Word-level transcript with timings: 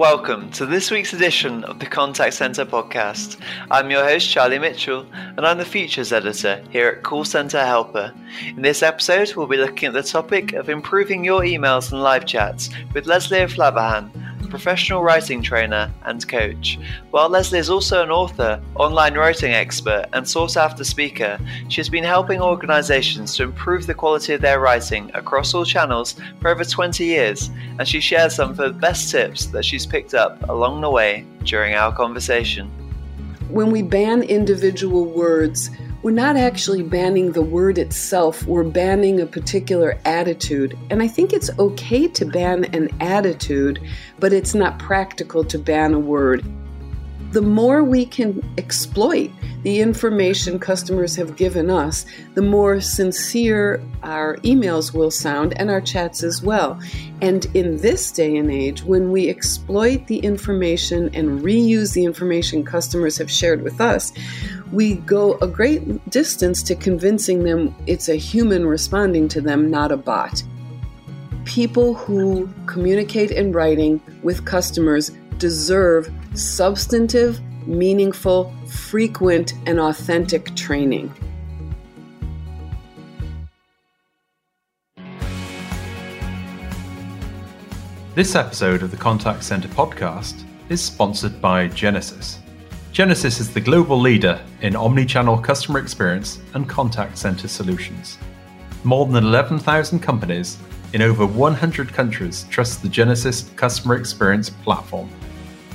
Welcome 0.00 0.50
to 0.52 0.64
this 0.64 0.90
week's 0.90 1.12
edition 1.12 1.62
of 1.64 1.78
the 1.78 1.84
Contact 1.84 2.32
Center 2.32 2.64
podcast. 2.64 3.38
I'm 3.70 3.90
your 3.90 4.02
host, 4.02 4.30
Charlie 4.30 4.58
Mitchell, 4.58 5.04
and 5.12 5.40
I'm 5.40 5.58
the 5.58 5.64
features 5.66 6.10
editor 6.10 6.64
here 6.70 6.88
at 6.88 7.02
Call 7.02 7.22
Center 7.22 7.62
Helper. 7.62 8.14
In 8.56 8.62
this 8.62 8.82
episode, 8.82 9.34
we'll 9.36 9.46
be 9.46 9.58
looking 9.58 9.88
at 9.88 9.92
the 9.92 10.02
topic 10.02 10.54
of 10.54 10.70
improving 10.70 11.22
your 11.22 11.42
emails 11.42 11.92
and 11.92 12.02
live 12.02 12.24
chats 12.24 12.70
with 12.94 13.04
Leslie 13.04 13.42
O'Flahavan, 13.42 14.10
professional 14.50 15.02
writing 15.02 15.42
trainer 15.42 15.90
and 16.04 16.26
coach. 16.28 16.78
While 17.10 17.28
Leslie 17.30 17.58
is 17.58 17.70
also 17.70 18.02
an 18.02 18.10
author, 18.10 18.60
online 18.74 19.14
writing 19.14 19.52
expert, 19.52 20.06
and 20.12 20.28
sought 20.28 20.56
after 20.56 20.84
speaker, 20.84 21.38
she 21.68 21.80
has 21.80 21.88
been 21.88 22.04
helping 22.04 22.40
organizations 22.42 23.36
to 23.36 23.44
improve 23.44 23.86
the 23.86 23.94
quality 23.94 24.34
of 24.34 24.40
their 24.40 24.60
writing 24.60 25.10
across 25.14 25.54
all 25.54 25.64
channels 25.64 26.16
for 26.40 26.50
over 26.50 26.64
20 26.64 27.04
years, 27.04 27.50
and 27.78 27.86
she 27.86 28.00
shares 28.00 28.34
some 28.34 28.50
of 28.50 28.56
the 28.56 28.70
best 28.70 29.10
tips 29.10 29.46
that 29.46 29.64
she's 29.64 29.86
picked 29.86 30.14
up 30.14 30.48
along 30.48 30.80
the 30.80 30.90
way 30.90 31.24
during 31.44 31.74
our 31.74 31.94
conversation. 31.94 32.68
When 33.48 33.70
we 33.70 33.82
ban 33.82 34.22
individual 34.22 35.06
words, 35.06 35.70
we're 36.02 36.10
not 36.10 36.36
actually 36.36 36.82
banning 36.82 37.32
the 37.32 37.42
word 37.42 37.78
itself, 37.78 38.46
we're 38.46 38.64
banning 38.64 39.20
a 39.20 39.26
particular 39.26 39.98
attitude. 40.04 40.78
And 40.88 41.02
I 41.02 41.08
think 41.08 41.32
it's 41.32 41.50
okay 41.58 42.08
to 42.08 42.24
ban 42.24 42.64
an 42.74 42.88
attitude, 43.00 43.80
but 44.18 44.32
it's 44.32 44.54
not 44.54 44.78
practical 44.78 45.44
to 45.44 45.58
ban 45.58 45.92
a 45.92 45.98
word 45.98 46.44
the 47.32 47.42
more 47.42 47.84
we 47.84 48.04
can 48.04 48.42
exploit 48.58 49.30
the 49.62 49.80
information 49.80 50.58
customers 50.58 51.14
have 51.14 51.36
given 51.36 51.70
us, 51.70 52.06
the 52.34 52.42
more 52.42 52.80
sincere 52.80 53.80
our 54.02 54.36
emails 54.38 54.94
will 54.94 55.10
sound 55.10 55.56
and 55.58 55.70
our 55.70 55.80
chats 55.80 56.22
as 56.22 56.42
well. 56.42 56.80
And 57.20 57.44
in 57.54 57.76
this 57.76 58.10
day 58.10 58.36
and 58.36 58.50
age, 58.50 58.82
when 58.82 59.12
we 59.12 59.28
exploit 59.28 60.06
the 60.06 60.18
information 60.18 61.14
and 61.14 61.40
reuse 61.40 61.92
the 61.92 62.04
information 62.04 62.64
customers 62.64 63.18
have 63.18 63.30
shared 63.30 63.62
with 63.62 63.80
us, 63.80 64.12
we 64.72 64.94
go 64.94 65.34
a 65.42 65.46
great 65.46 66.08
distance 66.10 66.62
to 66.64 66.74
convincing 66.74 67.44
them 67.44 67.74
it's 67.86 68.08
a 68.08 68.16
human 68.16 68.66
responding 68.66 69.28
to 69.28 69.40
them, 69.40 69.70
not 69.70 69.92
a 69.92 69.96
bot. 69.96 70.42
People 71.44 71.94
who 71.94 72.48
communicate 72.66 73.30
in 73.30 73.52
writing 73.52 74.00
with 74.22 74.44
customers 74.44 75.10
deserve 75.40 76.12
substantive, 76.34 77.40
meaningful, 77.66 78.54
frequent, 78.68 79.54
and 79.66 79.80
authentic 79.80 80.54
training. 80.54 81.12
This 88.14 88.34
episode 88.34 88.82
of 88.82 88.90
the 88.90 88.98
Contact 88.98 89.42
Center 89.42 89.68
podcast 89.68 90.44
is 90.68 90.82
sponsored 90.82 91.40
by 91.40 91.68
Genesys. 91.68 92.36
Genesys 92.92 93.40
is 93.40 93.54
the 93.54 93.60
global 93.60 93.98
leader 93.98 94.38
in 94.60 94.74
omnichannel 94.74 95.42
customer 95.42 95.78
experience 95.78 96.38
and 96.52 96.68
contact 96.68 97.16
center 97.16 97.48
solutions. 97.48 98.18
More 98.84 99.06
than 99.06 99.24
11,000 99.24 100.00
companies 100.00 100.58
in 100.92 101.00
over 101.00 101.24
100 101.24 101.92
countries 101.94 102.44
trust 102.50 102.82
the 102.82 102.88
Genesys 102.88 103.56
customer 103.56 103.94
experience 103.94 104.50
platform 104.50 105.08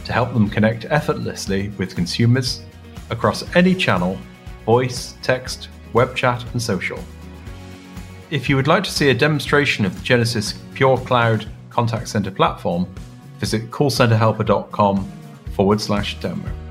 to 0.06 0.14
help 0.14 0.34
them 0.34 0.50
connect 0.50 0.86
effortlessly 0.86 1.70
with 1.78 1.95
consumers 1.95 2.61
across 3.09 3.44
any 3.56 3.75
channel 3.75 4.17
voice, 4.66 5.16
text, 5.22 5.70
web 5.94 6.16
chat, 6.16 6.44
and 6.53 6.62
social. 6.62 7.00
If 8.31 8.50
you 8.50 8.56
would 8.56 8.67
like 8.67 8.84
to 8.84 8.92
see 8.92 9.09
a 9.09 9.14
demonstration 9.14 9.86
of 9.86 9.94
the 9.94 10.02
Genesys 10.02 10.58
Pure 10.73 10.97
Cloud 11.00 11.47
Contact 11.70 12.08
Center 12.08 12.31
platform, 12.31 12.88
visit 13.39 13.70
callcenterhelper.com 13.70 15.12
forward 15.53 15.80
slash 15.80 16.19
demo. 16.19 16.64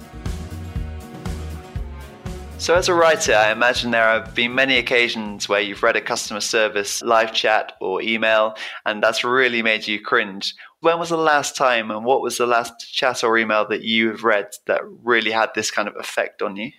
So, 2.64 2.74
as 2.74 2.88
a 2.88 2.94
writer, 2.94 3.34
I 3.34 3.52
imagine 3.52 3.90
there 3.90 4.08
have 4.08 4.34
been 4.34 4.54
many 4.54 4.78
occasions 4.78 5.50
where 5.50 5.60
you've 5.60 5.82
read 5.82 5.96
a 5.96 6.00
customer 6.00 6.40
service 6.40 7.02
live 7.02 7.34
chat 7.34 7.74
or 7.78 8.00
email, 8.00 8.54
and 8.86 9.02
that's 9.02 9.22
really 9.22 9.60
made 9.60 9.86
you 9.86 10.00
cringe 10.00 10.54
when 10.80 10.98
was 10.98 11.10
the 11.10 11.18
last 11.18 11.56
time 11.56 11.90
and 11.90 12.06
what 12.06 12.22
was 12.22 12.38
the 12.38 12.46
last 12.46 12.72
chat 12.90 13.22
or 13.22 13.36
email 13.36 13.68
that 13.68 13.82
you 13.82 14.08
have 14.08 14.24
read 14.24 14.48
that 14.66 14.80
really 15.02 15.30
had 15.30 15.50
this 15.54 15.70
kind 15.70 15.88
of 15.88 15.96
effect 15.96 16.40
on 16.40 16.56
you? 16.56 16.70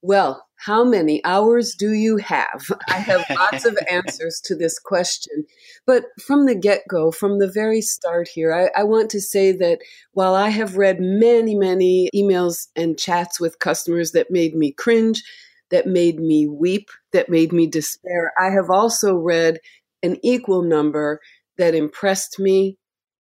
Well, 0.00 0.45
how 0.56 0.84
many 0.84 1.24
hours 1.24 1.74
do 1.74 1.92
you 1.92 2.16
have? 2.16 2.66
I 2.88 2.98
have 2.98 3.24
lots 3.30 3.64
of 3.64 3.78
answers 3.90 4.40
to 4.44 4.54
this 4.54 4.78
question. 4.78 5.44
But 5.86 6.06
from 6.20 6.46
the 6.46 6.54
get 6.54 6.82
go, 6.88 7.10
from 7.10 7.38
the 7.38 7.50
very 7.50 7.80
start 7.80 8.28
here, 8.28 8.52
I, 8.52 8.80
I, 8.80 8.84
want 8.84 9.10
to 9.10 9.20
say 9.20 9.52
that 9.52 9.78
while 10.12 10.34
I 10.34 10.48
have 10.48 10.76
read 10.76 11.00
many, 11.00 11.54
many 11.54 12.10
emails 12.14 12.68
and 12.74 12.98
chats 12.98 13.38
with 13.38 13.58
customers 13.58 14.12
that 14.12 14.30
made 14.30 14.54
me 14.54 14.72
cringe, 14.72 15.22
that 15.70 15.86
made 15.86 16.18
me 16.18 16.46
weep, 16.46 16.88
that 17.12 17.28
made 17.28 17.52
me 17.52 17.66
despair, 17.66 18.32
I 18.38 18.50
have 18.50 18.70
also 18.70 19.14
read 19.14 19.58
an 20.02 20.18
equal 20.22 20.62
number 20.62 21.20
that 21.58 21.74
impressed 21.74 22.38
me, 22.38 22.78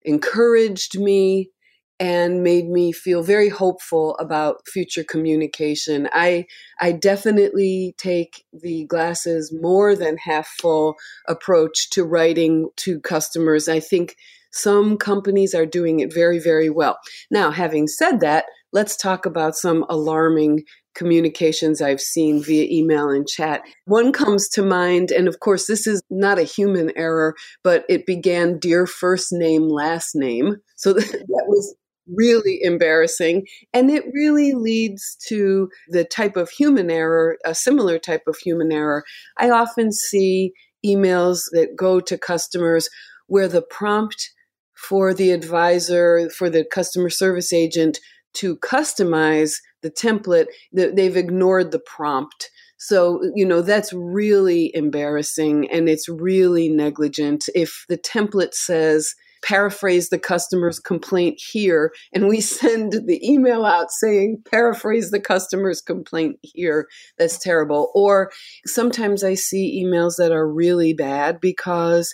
encouraged 0.03 1.00
me 1.00 1.51
and 2.00 2.44
made 2.44 2.70
me 2.70 2.92
feel 2.92 3.24
very 3.24 3.50
hopeful 3.50 4.16
about 4.18 4.68
future 4.68 5.04
communication. 5.04 6.08
I 6.14 6.46
I 6.80 6.94
definitely 6.94 7.96
take 7.98 8.46
the 8.54 8.86
glasses 8.86 9.54
more 9.54 9.96
than 9.96 10.18
half 10.18 10.48
full 10.48 10.96
approach 11.28 11.90
to 11.92 12.04
writing 12.04 12.70
to 12.78 13.00
customers. 13.02 13.68
I 13.68 13.80
think 13.80 14.16
some 14.52 14.98
companies 14.98 15.54
are 15.54 15.66
doing 15.66 16.00
it 16.00 16.14
very 16.14 16.40
very 16.40 16.70
well. 16.70 16.98
Now, 17.30 17.52
having 17.52 17.88
said 17.88 18.22
that, 18.22 18.46
let's 18.72 18.96
talk 18.96 19.26
about 19.26 19.56
some 19.56 19.86
alarming 19.90 20.64
communications 20.96 21.82
I've 21.82 22.02
seen 22.02 22.42
via 22.44 22.66
email 22.70 23.09
and 23.09 23.28
chat. 23.28 23.62
One 23.86 24.12
comes 24.12 24.50
to 24.50 24.64
mind, 24.64 25.12
and 25.12 25.28
of 25.28 25.40
course, 25.40 25.68
this 25.68 25.86
is 25.88 26.02
not 26.09 26.40
a 26.40 26.44
human 26.44 26.92
error, 26.98 27.36
but 27.64 27.86
it 27.88 28.06
began 28.06 28.59
dear 28.59 28.86
first 28.86 29.32
name, 29.32 29.70
last 29.70 30.16
name. 30.16 30.58
So 30.76 30.94
that 30.94 31.46
was 31.48 31.76
really 32.16 32.59
embarrassing. 32.62 33.46
And 33.74 33.90
it 33.90 34.03
really 34.14 34.53
leads 34.53 35.18
to 35.28 35.70
the 35.90 36.03
type 36.03 36.36
of 36.36 36.50
human 36.50 36.90
error, 36.90 37.38
a 37.46 37.56
similar 37.56 38.00
type 38.00 38.24
of 38.28 38.38
human 38.38 38.72
error. 38.72 39.03
I 39.38 39.50
often 39.50 39.92
see 39.92 40.53
emails 40.86 41.44
that 41.52 41.75
go 41.78 42.00
to 42.00 42.18
customers 42.18 42.90
where 43.28 43.47
the 43.47 43.62
prompt 43.62 44.31
for 44.75 45.14
the 45.14 45.31
advisor, 45.31 46.30
for 46.30 46.50
the 46.50 46.64
customer 46.64 47.09
service 47.09 47.52
agent 47.52 48.00
to 48.34 48.56
customize 48.58 49.56
the 49.81 49.91
template, 49.91 50.47
they've 50.74 51.18
ignored 51.18 51.72
the 51.72 51.80
prompt. 51.80 52.50
So, 52.78 53.22
you 53.36 53.46
know, 53.46 53.62
that's 53.62 53.91
really 53.91 54.72
embarrassing 54.74 55.70
and 55.70 55.90
it's 55.90 56.08
really 56.08 56.70
negligent. 56.70 57.46
If 57.53 57.86
the 57.90 57.97
template 57.97 58.53
says, 58.53 59.14
paraphrase 59.44 60.10
the 60.10 60.20
customer's 60.20 60.80
complaint 60.80 61.40
here, 61.52 61.92
and 62.14 62.28
we 62.28 62.42
send 62.60 62.94
the 62.94 63.20
email 63.24 63.66
out 63.66 63.92
saying, 63.92 64.42
paraphrase 64.50 65.12
the 65.12 65.20
customer's 65.20 65.82
complaint 65.82 66.38
here, 66.42 66.88
that's 67.18 67.40
terrible. 67.40 67.92
Or 67.96 68.32
sometimes 68.66 69.24
I 69.24 69.36
see 69.36 69.84
emails 69.84 70.16
that 70.18 70.32
are 70.32 70.48
really 70.48 70.94
bad 70.94 71.40
because 71.40 72.14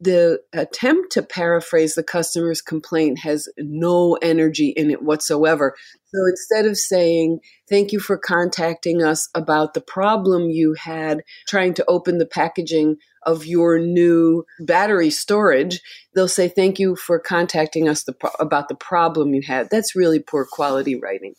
the 0.00 0.40
attempt 0.52 1.12
to 1.12 1.22
paraphrase 1.22 1.94
the 1.94 2.02
customer's 2.02 2.60
complaint 2.60 3.18
has 3.20 3.48
no 3.58 4.16
energy 4.22 4.68
in 4.68 4.90
it 4.90 5.02
whatsoever. 5.02 5.74
So 6.14 6.26
instead 6.26 6.66
of 6.66 6.76
saying, 6.76 7.40
Thank 7.68 7.92
you 7.92 8.00
for 8.00 8.16
contacting 8.16 9.02
us 9.02 9.28
about 9.34 9.74
the 9.74 9.80
problem 9.80 10.50
you 10.50 10.74
had 10.74 11.22
trying 11.46 11.74
to 11.74 11.84
open 11.86 12.18
the 12.18 12.26
packaging 12.26 12.96
of 13.24 13.44
your 13.44 13.78
new 13.78 14.44
battery 14.60 15.10
storage, 15.10 15.80
they'll 16.14 16.28
say, 16.28 16.48
Thank 16.48 16.78
you 16.78 16.96
for 16.96 17.18
contacting 17.18 17.88
us 17.88 18.04
the 18.04 18.12
pro- 18.12 18.30
about 18.38 18.68
the 18.68 18.76
problem 18.76 19.34
you 19.34 19.42
had. 19.46 19.68
That's 19.70 19.96
really 19.96 20.20
poor 20.20 20.46
quality 20.50 20.98
writing. 20.98 21.34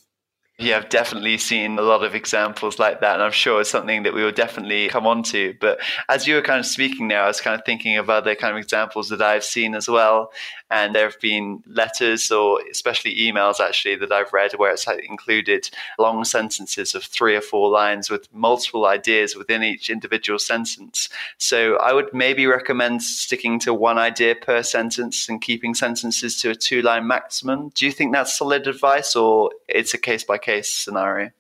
Yeah, 0.62 0.76
I've 0.76 0.90
definitely 0.90 1.38
seen 1.38 1.80
a 1.80 1.82
lot 1.82 2.04
of 2.04 2.14
examples 2.14 2.80
like 2.80 3.00
that, 3.00 3.14
and 3.14 3.24
I'm 3.24 3.32
sure 3.32 3.62
it's 3.62 3.70
something 3.70 4.04
that 4.04 4.14
we 4.14 4.26
will 4.26 4.34
definitely 4.34 4.90
come 4.90 5.08
on 5.08 5.24
to. 5.24 5.56
But 5.62 5.80
as 6.10 6.28
you 6.28 6.36
were 6.36 6.42
kind 6.42 6.60
of 6.60 6.66
speaking 6.66 7.08
now, 7.08 7.24
I 7.24 7.28
was 7.28 7.40
kind 7.40 7.58
of 7.58 7.66
thinking 7.66 7.96
of 7.96 8.10
other 8.10 8.36
kind 8.36 8.52
of 8.52 8.62
examples 8.62 9.08
that 9.08 9.22
I've 9.22 9.46
seen 9.46 9.74
as 9.74 9.88
well. 9.88 10.34
And 10.70 10.94
there 10.94 11.06
have 11.06 11.20
been 11.20 11.64
letters 11.66 12.30
or 12.30 12.60
especially 12.70 13.16
emails 13.16 13.60
actually 13.60 13.96
that 13.96 14.12
I've 14.12 14.34
read 14.34 14.52
where 14.52 14.72
it's 14.72 14.86
included 14.88 15.70
long 15.98 16.26
sentences 16.26 16.94
of 16.94 17.06
three 17.06 17.36
or 17.36 17.42
four 17.42 17.72
lines 17.72 18.10
with 18.12 18.32
multiple 18.34 18.86
ideas 18.86 19.36
within 19.36 19.64
each 19.64 19.90
individual 19.90 20.38
sentence. 20.38 21.10
So 21.38 21.78
I 21.78 21.94
would 21.94 22.14
maybe 22.14 22.46
recommend 22.46 23.02
sticking 23.02 23.60
to 23.62 23.74
one 23.74 23.98
idea 23.98 24.36
per 24.36 24.62
sentence 24.62 25.28
and 25.28 25.42
keeping 25.42 25.74
sentences 25.74 26.40
to 26.42 26.52
a 26.52 26.56
two 26.56 26.84
line 26.84 27.08
maximum. 27.08 27.70
Do 27.70 27.86
you 27.86 27.92
think 27.92 28.14
that's 28.14 28.38
solid 28.38 28.68
advice 28.68 29.16
or 29.16 29.52
it's 29.68 29.96
a 29.96 29.98
case 29.98 30.24
by 30.24 30.38
case 30.38 30.49
scenario? 30.62 31.32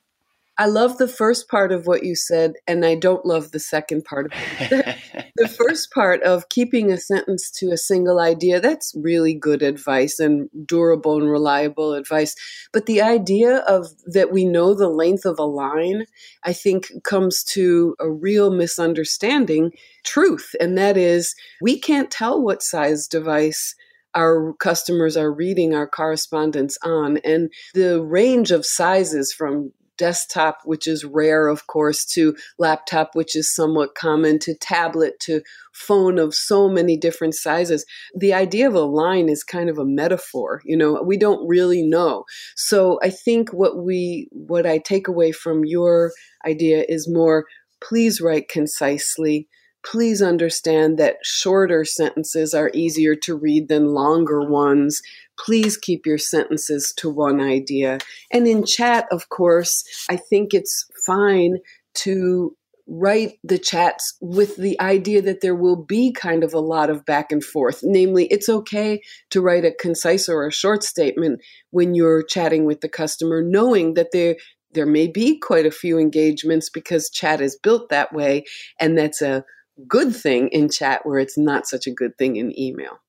I 0.59 0.65
love 0.65 0.97
the 0.97 1.07
first 1.07 1.47
part 1.47 1.71
of 1.71 1.87
what 1.87 2.03
you 2.03 2.15
said, 2.15 2.55
and 2.67 2.85
I 2.85 2.95
don't 2.95 3.25
love 3.25 3.51
the 3.51 3.61
second 3.61 4.03
part 4.03 4.25
of 4.25 4.33
it. 4.35 4.97
the 5.37 5.47
first 5.47 5.89
part 5.91 6.21
of 6.23 6.49
keeping 6.49 6.91
a 6.91 6.97
sentence 6.97 7.49
to 7.51 7.71
a 7.71 7.77
single 7.77 8.19
idea, 8.19 8.59
that's 8.59 8.93
really 8.93 9.33
good 9.33 9.61
advice 9.61 10.19
and 10.19 10.49
durable 10.65 11.15
and 11.15 11.31
reliable 11.31 11.93
advice. 11.93 12.35
But 12.73 12.87
the 12.87 13.01
idea 13.01 13.59
of 13.59 13.87
that 14.07 14.33
we 14.33 14.43
know 14.43 14.73
the 14.73 14.89
length 14.89 15.23
of 15.23 15.39
a 15.39 15.43
line, 15.43 16.03
I 16.43 16.51
think 16.51 16.91
comes 17.05 17.41
to 17.45 17.95
a 18.01 18.11
real 18.11 18.51
misunderstanding 18.51 19.71
truth. 20.03 20.55
And 20.59 20.77
that 20.77 20.97
is, 20.97 21.35
we 21.61 21.79
can't 21.79 22.11
tell 22.11 22.41
what 22.41 22.61
size 22.61 23.07
device 23.07 23.75
our 24.19 24.53
customers 24.59 25.15
are 25.15 25.31
reading 25.31 25.73
our 25.73 25.87
correspondence 25.87 26.77
on. 26.83 27.17
And 27.23 27.49
the 27.73 28.01
range 28.03 28.51
of 28.51 28.65
sizes 28.65 29.31
from 29.31 29.71
desktop, 29.97 30.59
which 30.65 30.87
is 30.87 31.05
rare, 31.05 31.47
of 31.47 31.67
course, 31.67 32.05
to 32.05 32.35
laptop, 32.57 33.15
which 33.15 33.35
is 33.35 33.53
somewhat 33.53 33.95
common, 33.95 34.39
to 34.39 34.53
tablet, 34.55 35.19
to 35.21 35.41
phone 35.73 36.19
of 36.19 36.35
so 36.35 36.67
many 36.67 36.97
different 36.97 37.35
sizes. 37.35 37.85
The 38.13 38.33
idea 38.33 38.67
of 38.67 38.75
a 38.75 38.81
line 38.81 39.29
is 39.29 39.43
kind 39.43 39.69
of 39.69 39.77
a 39.77 39.85
metaphor. 39.85 40.61
You 40.65 40.75
know, 40.77 41.01
we 41.01 41.17
don't 41.17 41.47
really 41.47 41.81
know. 41.81 42.25
So 42.55 42.99
I 43.01 43.09
think 43.09 43.51
what 43.51 43.77
we, 43.77 44.27
what 44.31 44.65
I 44.65 44.79
take 44.79 45.07
away 45.07 45.31
from 45.31 45.63
your 45.63 46.11
idea 46.45 46.83
is 46.89 47.09
more 47.09 47.45
please 47.81 48.19
write 48.19 48.49
concisely 48.49 49.47
please 49.85 50.21
understand 50.21 50.97
that 50.97 51.17
shorter 51.23 51.85
sentences 51.85 52.53
are 52.53 52.71
easier 52.73 53.15
to 53.15 53.35
read 53.35 53.67
than 53.69 53.87
longer 53.87 54.41
ones. 54.41 55.01
Please 55.37 55.77
keep 55.77 56.05
your 56.05 56.17
sentences 56.17 56.93
to 56.97 57.09
one 57.09 57.39
idea. 57.39 57.99
And 58.31 58.47
in 58.47 58.65
chat, 58.65 59.07
of 59.11 59.29
course, 59.29 59.83
I 60.09 60.17
think 60.17 60.53
it's 60.53 60.85
fine 61.05 61.57
to 61.95 62.55
write 62.91 63.33
the 63.43 63.59
chats 63.59 64.17
with 64.19 64.55
the 64.57 64.79
idea 64.81 65.21
that 65.21 65.41
there 65.41 65.55
will 65.55 65.75
be 65.75 66.11
kind 66.11 66.43
of 66.43 66.53
a 66.53 66.59
lot 66.59 66.89
of 66.89 67.05
back 67.05 67.31
and 67.31 67.43
forth. 67.43 67.81
Namely, 67.83 68.25
it's 68.27 68.49
okay 68.49 69.01
to 69.29 69.41
write 69.41 69.63
a 69.63 69.71
concise 69.71 70.27
or 70.27 70.47
a 70.47 70.51
short 70.51 70.83
statement 70.83 71.41
when 71.69 71.93
you're 71.93 72.23
chatting 72.23 72.65
with 72.65 72.81
the 72.81 72.89
customer, 72.89 73.41
knowing 73.43 73.93
that 73.93 74.11
there 74.11 74.35
there 74.71 74.85
may 74.85 75.07
be 75.07 75.39
quite 75.39 75.65
a 75.65 75.71
few 75.71 75.97
engagements 75.97 76.69
because 76.69 77.09
chat 77.09 77.41
is 77.41 77.57
built 77.57 77.89
that 77.89 78.13
way 78.13 78.43
and 78.79 78.97
that's 78.97 79.19
a 79.19 79.43
good 79.87 80.15
thing 80.15 80.49
in 80.49 80.69
chat 80.69 81.05
where 81.05 81.19
it's 81.19 81.37
not 81.37 81.67
such 81.67 81.87
a 81.87 81.91
good 81.91 82.17
thing 82.17 82.35
in 82.35 82.57
email. 82.59 82.99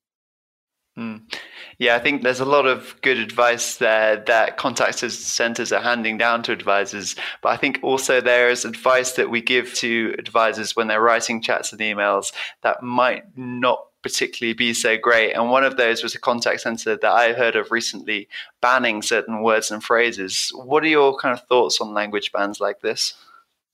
Mm. 0.99 1.23
Yeah, 1.79 1.97
I 1.97 1.99
think 1.99 2.23
there's 2.23 2.41
a 2.41 2.45
lot 2.45 2.67
of 2.67 2.95
good 3.01 3.19
advice 3.19 3.77
there 3.77 4.17
that 4.27 4.59
contact 4.59 4.99
centers 4.99 5.73
are 5.73 5.81
handing 5.81 6.19
down 6.19 6.43
to 6.43 6.53
advisors. 6.53 7.17
But 7.43 7.51
I 7.51 7.57
think 7.57 7.79
also 7.83 8.21
there 8.21 8.51
is 8.51 8.65
advice 8.65 9.13
that 9.13 9.31
we 9.31 9.41
give 9.41 9.73
to 9.75 10.15
advisors 10.19 10.77
when 10.77 10.89
they're 10.89 11.01
writing 11.01 11.41
chats 11.41 11.73
and 11.73 11.81
emails 11.81 12.33
that 12.63 12.83
might 12.83 13.25
not 13.37 13.87
particularly 14.03 14.55
be 14.55 14.75
so 14.75 14.97
great. 14.97 15.33
And 15.33 15.51
one 15.51 15.65
of 15.65 15.77
those 15.77 16.03
was 16.03 16.15
a 16.15 16.21
contact 16.21 16.61
center 16.61 16.97
that 16.97 17.11
I 17.11 17.33
heard 17.33 17.57
of 17.57 17.71
recently 17.71 18.29
banning 18.61 19.03
certain 19.03 19.43
words 19.43 19.71
and 19.71 19.83
phrases. 19.83 20.51
What 20.55 20.85
are 20.85 20.89
your 20.89 21.17
kind 21.17 21.33
of 21.33 21.47
thoughts 21.47 21.81
on 21.81 21.95
language 21.95 22.33
bans 22.33 22.61
like 22.61 22.81
this? 22.81 23.15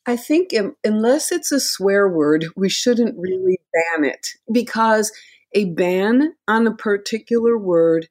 I 0.06 0.17
think 0.17 0.50
unless 0.85 1.32
it's 1.32 1.50
a 1.50 1.61
swear 1.61 2.08
word, 2.08 2.47
we 2.55 2.69
shouldn't 2.69 3.19
really 3.19 3.58
ban 3.73 4.05
it 4.05 4.29
because 4.53 5.12
a 5.55 5.67
ban 5.67 6.35
on 6.47 6.67
a 6.67 6.75
particular 6.75 7.58
word 7.58 8.08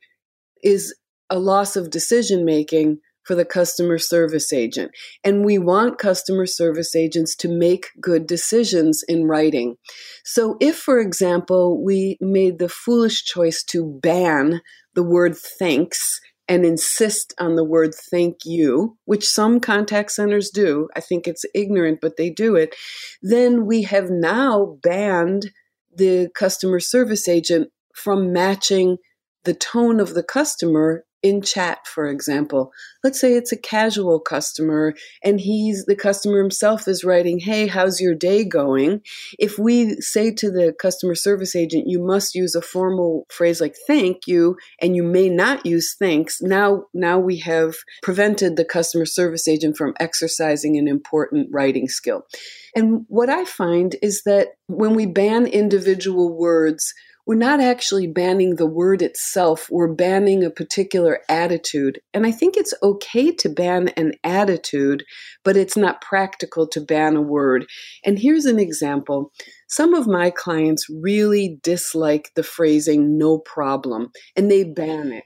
is 0.64 0.94
a 1.30 1.40
loss 1.40 1.76
of 1.76 1.90
decision 1.90 2.44
making 2.44 3.00
for 3.24 3.34
the 3.34 3.46
customer 3.46 3.98
service 3.98 4.54
agent. 4.54 4.92
And 5.24 5.44
we 5.44 5.58
want 5.58 5.98
customer 5.98 6.46
service 6.46 6.96
agents 6.96 7.36
to 7.38 7.50
make 7.50 7.88
good 8.00 8.28
decisions 8.28 9.04
in 9.08 9.26
writing. 9.26 9.78
So, 10.24 10.58
if, 10.60 10.78
for 10.78 11.00
example, 11.00 11.84
we 11.84 12.18
made 12.22 12.60
the 12.60 12.70
foolish 12.70 13.24
choice 13.24 13.64
to 13.66 14.00
ban 14.02 14.62
the 14.94 15.04
word 15.04 15.36
thanks 15.36 16.22
and 16.48 16.66
insist 16.66 17.34
on 17.40 17.56
the 17.56 17.64
word 17.64 17.94
thank 18.12 18.38
you, 18.46 18.98
which 19.06 19.28
some 19.28 19.60
contact 19.60 20.12
centers 20.12 20.50
do, 20.50 20.88
I 20.96 21.00
think 21.00 21.28
it's 21.28 21.46
ignorant, 21.54 22.00
but 22.02 22.18
they 22.18 22.30
do 22.30 22.56
it, 22.56 22.76
then 23.22 23.66
we 23.66 23.84
have 23.84 24.10
now 24.10 24.78
banned 24.84 25.52
the 25.96 26.30
customer 26.36 26.80
service 26.80 27.28
agent 27.28 27.70
from 27.94 28.32
matching 28.32 28.98
the 29.46 29.54
tone 29.54 30.00
of 30.00 30.14
the 30.14 30.24
customer 30.24 31.06
in 31.26 31.42
chat, 31.42 31.88
for 31.88 32.08
example. 32.08 32.72
Let's 33.04 33.20
say 33.20 33.34
it's 33.34 33.52
a 33.52 33.58
casual 33.58 34.20
customer 34.20 34.94
and 35.24 35.40
he's 35.40 35.86
the 35.86 35.96
customer 35.96 36.38
himself 36.38 36.88
is 36.88 37.04
writing, 37.04 37.40
Hey, 37.40 37.66
how's 37.66 38.00
your 38.00 38.14
day 38.14 38.44
going? 38.44 39.02
If 39.40 39.58
we 39.58 39.96
say 40.02 40.32
to 40.36 40.52
the 40.52 40.72
customer 40.80 41.16
service 41.16 41.56
agent, 41.56 41.86
you 41.88 42.00
must 42.00 42.36
use 42.36 42.54
a 42.54 42.62
formal 42.62 43.26
phrase 43.30 43.60
like 43.60 43.76
thank 43.88 44.28
you, 44.28 44.56
and 44.80 44.96
you 44.96 45.02
may 45.02 45.28
not 45.28 45.66
use 45.66 45.96
thanks, 45.98 46.44
now, 46.44 46.84
now 46.94 47.18
we 47.18 47.40
have 47.40 47.74
prevented 48.04 48.56
the 48.56 48.66
customer 48.66 49.08
service 49.08 49.48
agent 49.48 49.78
from 49.78 49.96
exercising 50.00 50.78
an 50.78 50.88
important 50.88 51.50
writing 51.52 51.88
skill. 51.88 52.28
And 52.76 53.06
what 53.08 53.32
I 53.32 53.46
find 53.46 53.96
is 54.04 54.22
that 54.26 54.50
when 54.68 54.94
we 54.94 55.08
ban 55.08 55.48
individual 55.48 56.38
words, 56.38 56.94
we're 57.26 57.36
not 57.36 57.60
actually 57.60 58.08
banning 58.08 58.56
the 58.56 58.68
word 58.68 59.02
itself, 59.02 59.68
we're 59.72 59.94
banning 59.94 60.44
a 60.44 60.52
particular 60.52 61.20
attitude. 61.28 62.00
And 62.14 62.26
I 62.26 62.32
think 62.32 62.56
it's 62.56 62.74
okay 62.84 63.32
to 63.32 63.50
ban 63.50 63.90
an 63.90 64.14
attitude, 64.24 65.04
but 65.44 65.58
it's 65.58 65.76
not 65.76 66.02
practical 66.02 66.68
to 66.68 66.82
ban 66.82 67.16
a 67.16 67.22
word. 67.22 67.66
And 68.04 68.20
here's 68.20 68.46
an 68.46 68.60
example. 68.60 69.32
Some 69.68 69.94
of 69.94 70.08
my 70.08 70.30
clients 70.30 70.88
really 70.90 71.58
dislike 71.64 72.32
the 72.36 72.44
phrasing 72.44 73.18
no 73.18 73.40
problem, 73.40 74.12
and 74.36 74.52
they 74.52 74.64
ban 74.64 75.12
it. 75.12 75.24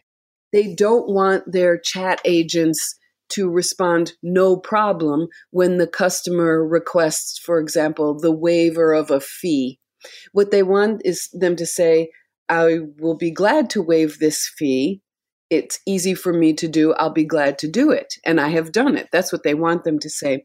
They 0.53 0.73
don't 0.73 1.09
want 1.09 1.51
their 1.51 1.77
chat 1.77 2.21
agents 2.23 2.95
to 3.29 3.49
respond 3.49 4.13
no 4.23 4.57
problem 4.57 5.27
when 5.51 5.77
the 5.77 5.87
customer 5.87 6.65
requests, 6.65 7.37
for 7.37 7.59
example, 7.59 8.17
the 8.17 8.31
waiver 8.31 8.93
of 8.93 9.11
a 9.11 9.19
fee 9.19 9.78
what 10.31 10.51
they 10.51 10.63
want 10.63 11.01
is 11.05 11.29
them 11.33 11.55
to 11.57 11.65
say, 11.65 12.09
I 12.47 12.79
will 12.97 13.17
be 13.17 13.31
glad 13.31 13.69
to 13.71 13.81
waive 13.81 14.19
this 14.19 14.49
fee. 14.57 15.01
It's 15.49 15.79
easy 15.87 16.13
for 16.13 16.33
me 16.33 16.53
to 16.53 16.67
do. 16.67 16.93
I'll 16.93 17.09
be 17.09 17.25
glad 17.25 17.57
to 17.59 17.67
do 17.67 17.91
it. 17.91 18.13
And 18.25 18.39
I 18.39 18.49
have 18.49 18.71
done 18.71 18.97
it. 18.97 19.09
That's 19.11 19.31
what 19.31 19.43
they 19.43 19.53
want 19.53 19.83
them 19.83 19.99
to 19.99 20.09
say. 20.09 20.43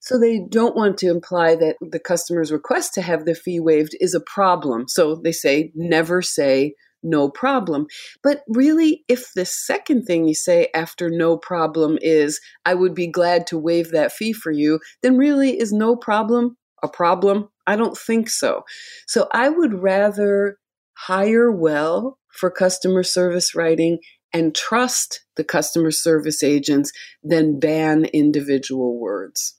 So 0.00 0.18
they 0.18 0.40
don't 0.50 0.76
want 0.76 0.98
to 0.98 1.08
imply 1.08 1.54
that 1.56 1.76
the 1.80 1.98
customer's 1.98 2.52
request 2.52 2.92
to 2.94 3.02
have 3.02 3.24
the 3.24 3.34
fee 3.34 3.58
waived 3.58 3.96
is 4.00 4.14
a 4.14 4.20
problem. 4.20 4.84
So 4.86 5.20
they 5.22 5.32
say, 5.32 5.72
never 5.74 6.20
say 6.20 6.74
no 7.02 7.30
problem. 7.30 7.86
But 8.22 8.42
really, 8.48 9.04
if 9.08 9.32
the 9.34 9.46
second 9.46 10.04
thing 10.04 10.26
you 10.26 10.34
say 10.34 10.68
after 10.74 11.08
no 11.08 11.36
problem 11.38 11.98
is, 12.02 12.40
I 12.66 12.74
would 12.74 12.94
be 12.94 13.06
glad 13.06 13.46
to 13.48 13.58
waive 13.58 13.92
that 13.92 14.12
fee 14.12 14.32
for 14.32 14.50
you, 14.50 14.80
then 15.02 15.16
really 15.16 15.58
is 15.58 15.72
no 15.72 15.96
problem 15.96 16.56
a 16.82 16.88
problem? 16.88 17.48
I 17.66 17.76
don't 17.76 17.96
think 17.96 18.28
so. 18.28 18.62
So 19.06 19.28
I 19.32 19.48
would 19.48 19.74
rather 19.74 20.58
hire 20.96 21.50
well 21.50 22.18
for 22.32 22.50
customer 22.50 23.02
service 23.02 23.54
writing 23.54 23.98
and 24.32 24.54
trust 24.54 25.24
the 25.36 25.44
customer 25.44 25.90
service 25.90 26.42
agents 26.42 26.92
than 27.22 27.60
ban 27.60 28.04
individual 28.06 28.98
words. 28.98 29.58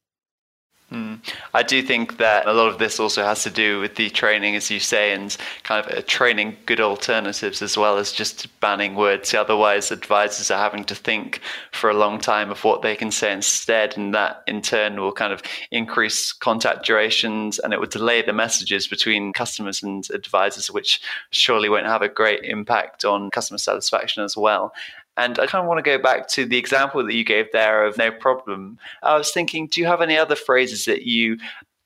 Mm. 0.92 1.20
I 1.52 1.64
do 1.64 1.82
think 1.82 2.18
that 2.18 2.46
a 2.46 2.54
lot 2.54 2.68
of 2.68 2.78
this 2.78 3.00
also 3.00 3.24
has 3.24 3.42
to 3.42 3.50
do 3.50 3.80
with 3.80 3.96
the 3.96 4.12
training, 4.12 4.56
as 4.56 4.70
you 4.70 4.80
say, 4.80 5.14
and 5.14 5.36
kind 5.64 5.84
of 5.84 5.92
uh, 5.92 6.02
training 6.06 6.58
good 6.68 6.80
alternatives 6.80 7.64
as 7.64 7.76
well 7.76 7.98
as 7.98 8.12
just 8.12 8.60
banning 8.60 8.94
words. 8.94 9.34
Otherwise, 9.34 9.92
advisors 9.92 10.52
are 10.52 10.60
having 10.60 10.84
to 10.84 10.94
think 10.94 11.42
for 11.72 11.90
a 11.90 11.96
long 11.96 12.20
time 12.20 12.52
of 12.52 12.64
what 12.64 12.84
they 12.84 12.96
can 12.96 13.10
say 13.10 13.34
instead, 13.34 13.98
and 13.98 14.14
that 14.14 14.44
in 14.46 14.62
turn 14.62 15.02
will 15.02 15.12
kind 15.12 15.34
of 15.34 15.42
increase 15.72 16.32
contact 16.32 16.86
durations 16.86 17.58
and 17.58 17.74
it 17.74 17.80
would 17.80 17.90
delay 17.90 18.22
the 18.22 18.32
messages 18.32 18.88
between 18.88 19.34
customers 19.34 19.82
and 19.82 20.08
advisors, 20.14 20.70
which 20.70 21.02
surely 21.32 21.68
won't 21.68 21.88
have 21.88 22.04
a 22.04 22.10
great 22.10 22.44
impact 22.44 23.04
on 23.04 23.32
customer 23.32 23.58
satisfaction 23.58 24.24
as 24.24 24.38
well. 24.38 24.72
And 25.18 25.40
I 25.40 25.48
kind 25.48 25.64
of 25.64 25.68
want 25.68 25.84
to 25.84 25.90
go 25.90 26.02
back 26.02 26.28
to 26.30 26.46
the 26.46 26.58
example 26.58 27.06
that 27.06 27.14
you 27.14 27.24
gave 27.24 27.52
there 27.52 27.86
of 27.86 27.98
no 27.98 28.12
problem. 28.12 28.78
I 29.02 29.18
was 29.18 29.32
thinking, 29.32 29.68
do 29.68 29.80
you 29.80 29.88
have 29.88 30.02
any 30.02 30.18
other 30.18 30.36
phrases 30.36 30.86
that 30.86 31.04
you 31.04 31.38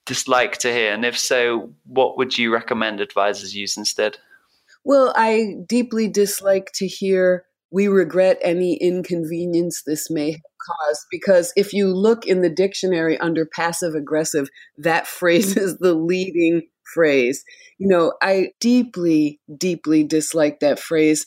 dislike 0.05 0.57
to 0.59 0.73
hear? 0.73 0.93
And 0.93 1.05
if 1.05 1.17
so, 1.17 1.71
what 1.85 2.17
would 2.17 2.37
you 2.37 2.51
recommend 2.51 3.01
advisors 3.01 3.55
use 3.55 3.77
instead? 3.77 4.17
Well, 4.83 5.13
I 5.15 5.57
deeply 5.67 6.07
dislike 6.07 6.71
to 6.75 6.87
hear 6.87 7.45
we 7.71 7.87
regret 7.87 8.39
any 8.41 8.75
inconvenience 8.75 9.83
this 9.83 10.09
may 10.09 10.31
have 10.31 10.41
caused 10.65 11.05
because 11.11 11.53
if 11.55 11.73
you 11.73 11.87
look 11.87 12.25
in 12.25 12.41
the 12.41 12.49
dictionary 12.49 13.17
under 13.19 13.45
passive 13.45 13.93
aggressive, 13.93 14.49
that 14.77 15.07
phrase 15.19 15.55
is 15.55 15.77
the 15.77 15.93
leading 15.93 16.63
phrase. 16.93 17.43
You 17.77 17.87
know, 17.87 18.13
I 18.21 18.51
deeply, 18.59 19.39
deeply 19.55 20.03
dislike 20.03 20.59
that 20.59 20.79
phrase 20.79 21.25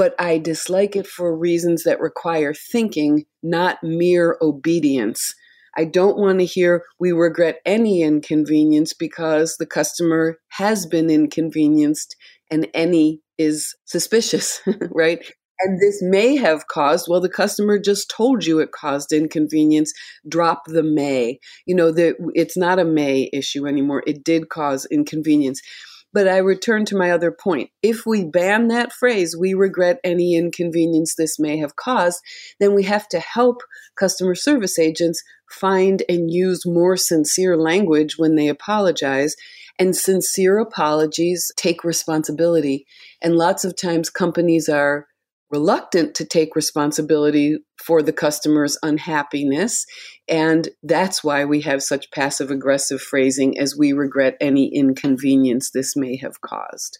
but 0.00 0.14
I 0.18 0.38
dislike 0.38 0.96
it 0.96 1.06
for 1.06 1.36
reasons 1.36 1.82
that 1.82 2.00
require 2.00 2.54
thinking, 2.54 3.26
not 3.42 3.76
mere 3.82 4.38
obedience. 4.40 5.34
I 5.76 5.84
don't 5.84 6.16
want 6.16 6.38
to 6.38 6.46
hear 6.46 6.84
we 6.98 7.12
regret 7.12 7.58
any 7.66 8.00
inconvenience 8.00 8.94
because 8.94 9.56
the 9.58 9.66
customer 9.66 10.38
has 10.52 10.86
been 10.86 11.10
inconvenienced 11.10 12.16
and 12.50 12.66
any 12.72 13.20
is 13.36 13.76
suspicious, 13.84 14.62
right? 14.90 15.22
And 15.60 15.78
this 15.82 15.98
may 16.00 16.34
have 16.36 16.66
caused, 16.68 17.06
well, 17.06 17.20
the 17.20 17.28
customer 17.28 17.78
just 17.78 18.08
told 18.08 18.46
you 18.46 18.58
it 18.58 18.72
caused 18.72 19.12
inconvenience. 19.12 19.92
Drop 20.26 20.62
the 20.64 20.82
may. 20.82 21.38
You 21.66 21.74
know, 21.74 21.92
that 21.92 22.14
it's 22.32 22.56
not 22.56 22.78
a 22.78 22.86
may 22.86 23.28
issue 23.34 23.66
anymore. 23.66 24.02
It 24.06 24.24
did 24.24 24.48
cause 24.48 24.86
inconvenience. 24.90 25.60
But 26.12 26.26
I 26.26 26.38
return 26.38 26.84
to 26.86 26.96
my 26.96 27.10
other 27.10 27.30
point. 27.30 27.70
If 27.82 28.04
we 28.04 28.24
ban 28.24 28.68
that 28.68 28.92
phrase, 28.92 29.36
we 29.38 29.54
regret 29.54 30.00
any 30.02 30.34
inconvenience 30.34 31.14
this 31.14 31.38
may 31.38 31.58
have 31.58 31.76
caused, 31.76 32.20
then 32.58 32.74
we 32.74 32.82
have 32.84 33.08
to 33.10 33.20
help 33.20 33.62
customer 33.96 34.34
service 34.34 34.78
agents 34.78 35.22
find 35.48 36.02
and 36.08 36.30
use 36.30 36.66
more 36.66 36.96
sincere 36.96 37.56
language 37.56 38.18
when 38.18 38.34
they 38.34 38.48
apologize. 38.48 39.36
And 39.78 39.96
sincere 39.96 40.58
apologies 40.58 41.50
take 41.56 41.84
responsibility. 41.84 42.86
And 43.22 43.36
lots 43.36 43.64
of 43.64 43.76
times 43.76 44.10
companies 44.10 44.68
are 44.68 45.06
reluctant 45.50 46.14
to 46.16 46.24
take 46.24 46.56
responsibility 46.56 47.58
for 47.84 48.02
the 48.02 48.12
customer's 48.12 48.78
unhappiness. 48.82 49.84
And 50.28 50.68
that's 50.82 51.24
why 51.24 51.44
we 51.44 51.62
have 51.62 51.82
such 51.82 52.10
passive 52.10 52.50
aggressive 52.50 53.00
phrasing 53.00 53.58
as 53.58 53.76
we 53.76 53.92
regret 53.92 54.36
any 54.40 54.74
inconvenience 54.74 55.70
this 55.70 55.96
may 55.96 56.16
have 56.18 56.40
caused. 56.40 56.98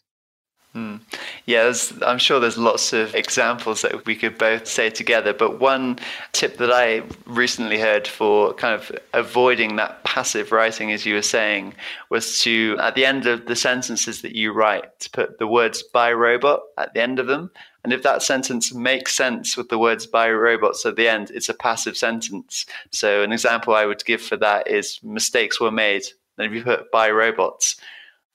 Hmm. 0.73 0.99
Yeah, 1.47 1.73
I'm 2.03 2.19
sure 2.19 2.39
there's 2.39 2.57
lots 2.57 2.93
of 2.93 3.17
examples 3.17 3.83
that 3.83 4.07
we 4.07 4.15
could 4.15 4.39
both 4.39 4.69
say 4.69 4.89
together. 4.89 5.33
But 5.33 5.59
one 5.59 5.99
tip 6.31 6.59
that 6.59 6.71
I 6.71 7.03
recently 7.27 7.81
heard 7.81 8.07
for 8.07 8.55
kind 8.55 8.81
of 8.81 8.93
avoiding 9.13 9.77
that 9.77 10.05
passive 10.05 10.53
writing, 10.53 10.93
as 10.93 11.05
you 11.05 11.15
were 11.15 11.23
saying, 11.23 11.75
was 12.09 12.41
to, 12.43 12.77
at 12.79 12.95
the 12.95 13.05
end 13.05 13.27
of 13.27 13.47
the 13.47 13.57
sentences 13.57 14.23
that 14.23 14.37
you 14.37 14.53
write, 14.53 15.01
to 15.01 15.11
put 15.11 15.41
the 15.41 15.47
words 15.49 15.83
by 15.83 16.13
robot 16.13 16.61
at 16.79 16.95
the 16.95 17.03
end 17.03 17.19
of 17.19 17.27
them. 17.27 17.51
And 17.83 17.93
if 17.93 18.03
that 18.03 18.23
sentence 18.23 18.75
makes 18.75 19.15
sense 19.17 19.57
with 19.57 19.69
the 19.69 19.79
words 19.79 20.07
by 20.07 20.31
robots 20.31 20.85
at 20.85 20.97
the 20.97 21.09
end, 21.09 21.31
it's 21.31 21.49
a 21.49 21.55
passive 21.55 21.97
sentence. 21.97 22.67
So, 22.91 23.23
an 23.23 23.33
example 23.33 23.75
I 23.75 23.87
would 23.87 24.05
give 24.05 24.21
for 24.21 24.37
that 24.37 24.69
is 24.69 25.01
mistakes 25.03 25.61
were 25.61 25.71
made. 25.71 26.03
And 26.37 26.47
if 26.47 26.53
you 26.53 26.63
put 26.63 26.91
by 26.91 27.11
robots, 27.11 27.77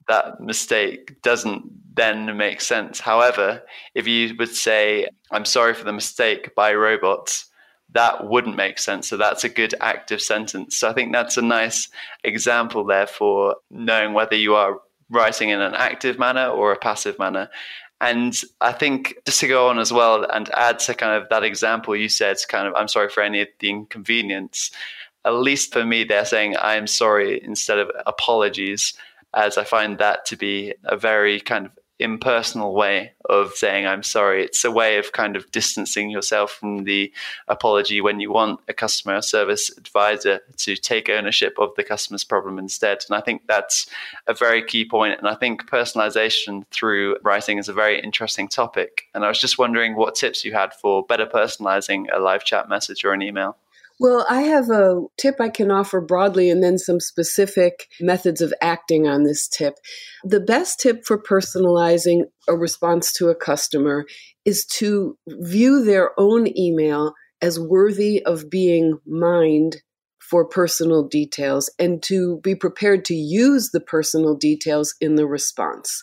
that 0.08 0.40
mistake 0.40 1.22
doesn't 1.22 1.64
then 1.96 2.38
make 2.38 2.62
sense. 2.62 3.00
However, 3.00 3.64
if 3.94 4.08
you 4.08 4.36
would 4.38 4.54
say, 4.56 5.08
I'm 5.32 5.46
sorry 5.46 5.74
for 5.74 5.84
the 5.84 5.94
mistake 5.94 6.54
by 6.56 6.74
robots, 6.74 7.50
that 7.92 8.28
wouldn't 8.28 8.58
make 8.58 8.78
sense. 8.78 9.08
So 9.08 9.18
that's 9.18 9.44
a 9.44 9.50
good 9.50 9.74
active 9.80 10.22
sentence. 10.22 10.78
So 10.78 10.90
I 10.90 10.94
think 10.94 11.14
that's 11.14 11.38
a 11.38 11.42
nice 11.42 11.90
example 12.24 12.84
there 12.84 13.08
for 13.08 13.56
knowing 13.72 14.14
whether 14.14 14.36
you 14.36 14.56
are 14.56 14.80
writing 15.10 15.50
in 15.50 15.62
an 15.62 15.74
active 15.76 16.20
manner 16.20 16.48
or 16.48 16.72
a 16.72 16.80
passive 16.80 17.18
manner. 17.20 17.50
And 18.02 18.40
I 18.62 18.72
think 18.74 19.16
just 19.26 19.40
to 19.40 19.48
go 19.48 19.70
on 19.70 19.80
as 19.80 19.92
well 19.94 20.30
and 20.30 20.50
add 20.54 20.80
to 20.80 20.94
kind 20.94 21.22
of 21.22 21.30
that 21.30 21.44
example 21.44 21.96
you 21.96 22.10
said, 22.10 22.38
kind 22.50 22.68
of, 22.68 22.76
I'm 22.76 22.88
sorry 22.88 23.10
for 23.10 23.24
any 23.24 23.42
of 23.42 23.48
the 23.60 23.70
inconvenience. 23.70 24.72
At 25.24 25.36
least 25.36 25.74
for 25.74 25.86
me, 25.86 26.04
they're 26.04 26.26
saying 26.26 26.56
I'm 26.58 26.88
sorry 26.88 27.42
instead 27.44 27.80
of 27.80 27.90
apologies 28.06 28.94
as 29.34 29.58
I 29.58 29.64
find 29.64 29.98
that 29.98 30.26
to 30.26 30.36
be 30.36 30.74
a 30.84 30.98
very 30.98 31.40
kind 31.40 31.66
of 31.66 31.72
impersonal 32.00 32.74
way 32.74 33.14
of 33.30 33.54
saying 33.54 33.86
I'm 33.86 34.04
sorry. 34.04 34.44
It's 34.44 34.66
a 34.66 34.72
way 34.72 34.98
of 34.98 35.12
kind 35.14 35.36
of 35.36 35.50
distancing 35.52 36.10
yourself 36.10 36.52
from 36.52 36.84
the 36.84 37.12
apology 37.48 38.02
when 38.02 38.20
you 38.20 38.32
want 38.32 38.60
a 38.68 38.74
customer 38.74 39.22
service 39.22 39.70
advisor 39.78 40.42
to 40.58 40.76
take 40.76 41.10
ownership 41.10 41.56
of 41.58 41.74
the 41.76 41.84
customer's 41.84 42.24
problem 42.24 42.60
instead. 42.60 43.00
And 43.08 43.16
I 43.16 43.22
think 43.22 43.48
that's 43.48 43.88
a 44.28 44.34
very 44.34 44.64
key 44.64 44.86
point. 44.86 45.20
And 45.20 45.28
I 45.28 45.36
think 45.36 45.70
personalization 45.70 46.66
through 46.72 47.18
writing 47.24 47.58
is 47.58 47.70
a 47.70 47.74
very 47.74 48.02
interesting 48.02 48.48
topic. 48.48 49.04
And 49.14 49.24
I 49.24 49.30
was 49.30 49.40
just 49.40 49.58
wondering 49.58 49.96
what 49.96 50.16
tips 50.16 50.44
you 50.44 50.54
had 50.54 50.74
for 50.74 51.06
better 51.06 51.26
personalizing 51.26 52.08
a 52.14 52.20
live 52.20 52.44
chat 52.44 52.68
message 52.68 53.06
or 53.06 53.14
an 53.14 53.22
email. 53.22 53.58
Well, 54.00 54.26
I 54.30 54.42
have 54.42 54.70
a 54.70 55.04
tip 55.18 55.36
I 55.40 55.50
can 55.50 55.72
offer 55.72 56.02
broadly 56.02 56.50
and 56.50 56.62
then 56.62 56.78
some 56.78 57.00
specific 57.00 57.88
methods 58.02 58.42
of 58.42 58.54
acting 58.62 59.08
on 59.08 59.24
this 59.24 59.48
tip. 59.48 59.76
The 60.24 60.42
best 60.42 60.82
tip 60.82 61.06
for 61.06 61.22
personalizing 61.22 62.24
a 62.48 62.56
response 62.56 63.14
to 63.14 63.30
a 63.30 63.36
customer 63.36 64.06
is 64.44 64.66
to 64.66 65.18
view 65.28 65.84
their 65.84 66.12
own 66.20 66.48
email 66.58 67.14
as 67.42 67.60
worthy 67.60 68.24
of 68.26 68.50
being 68.50 69.00
mined 69.06 69.78
for 70.20 70.44
personal 70.44 71.08
details 71.08 71.70
and 71.78 72.02
to 72.04 72.40
be 72.44 72.56
prepared 72.56 73.06
to 73.06 73.14
use 73.14 73.70
the 73.72 73.80
personal 73.80 74.36
details 74.36 74.96
in 75.00 75.16
the 75.16 75.28
response. 75.28 76.02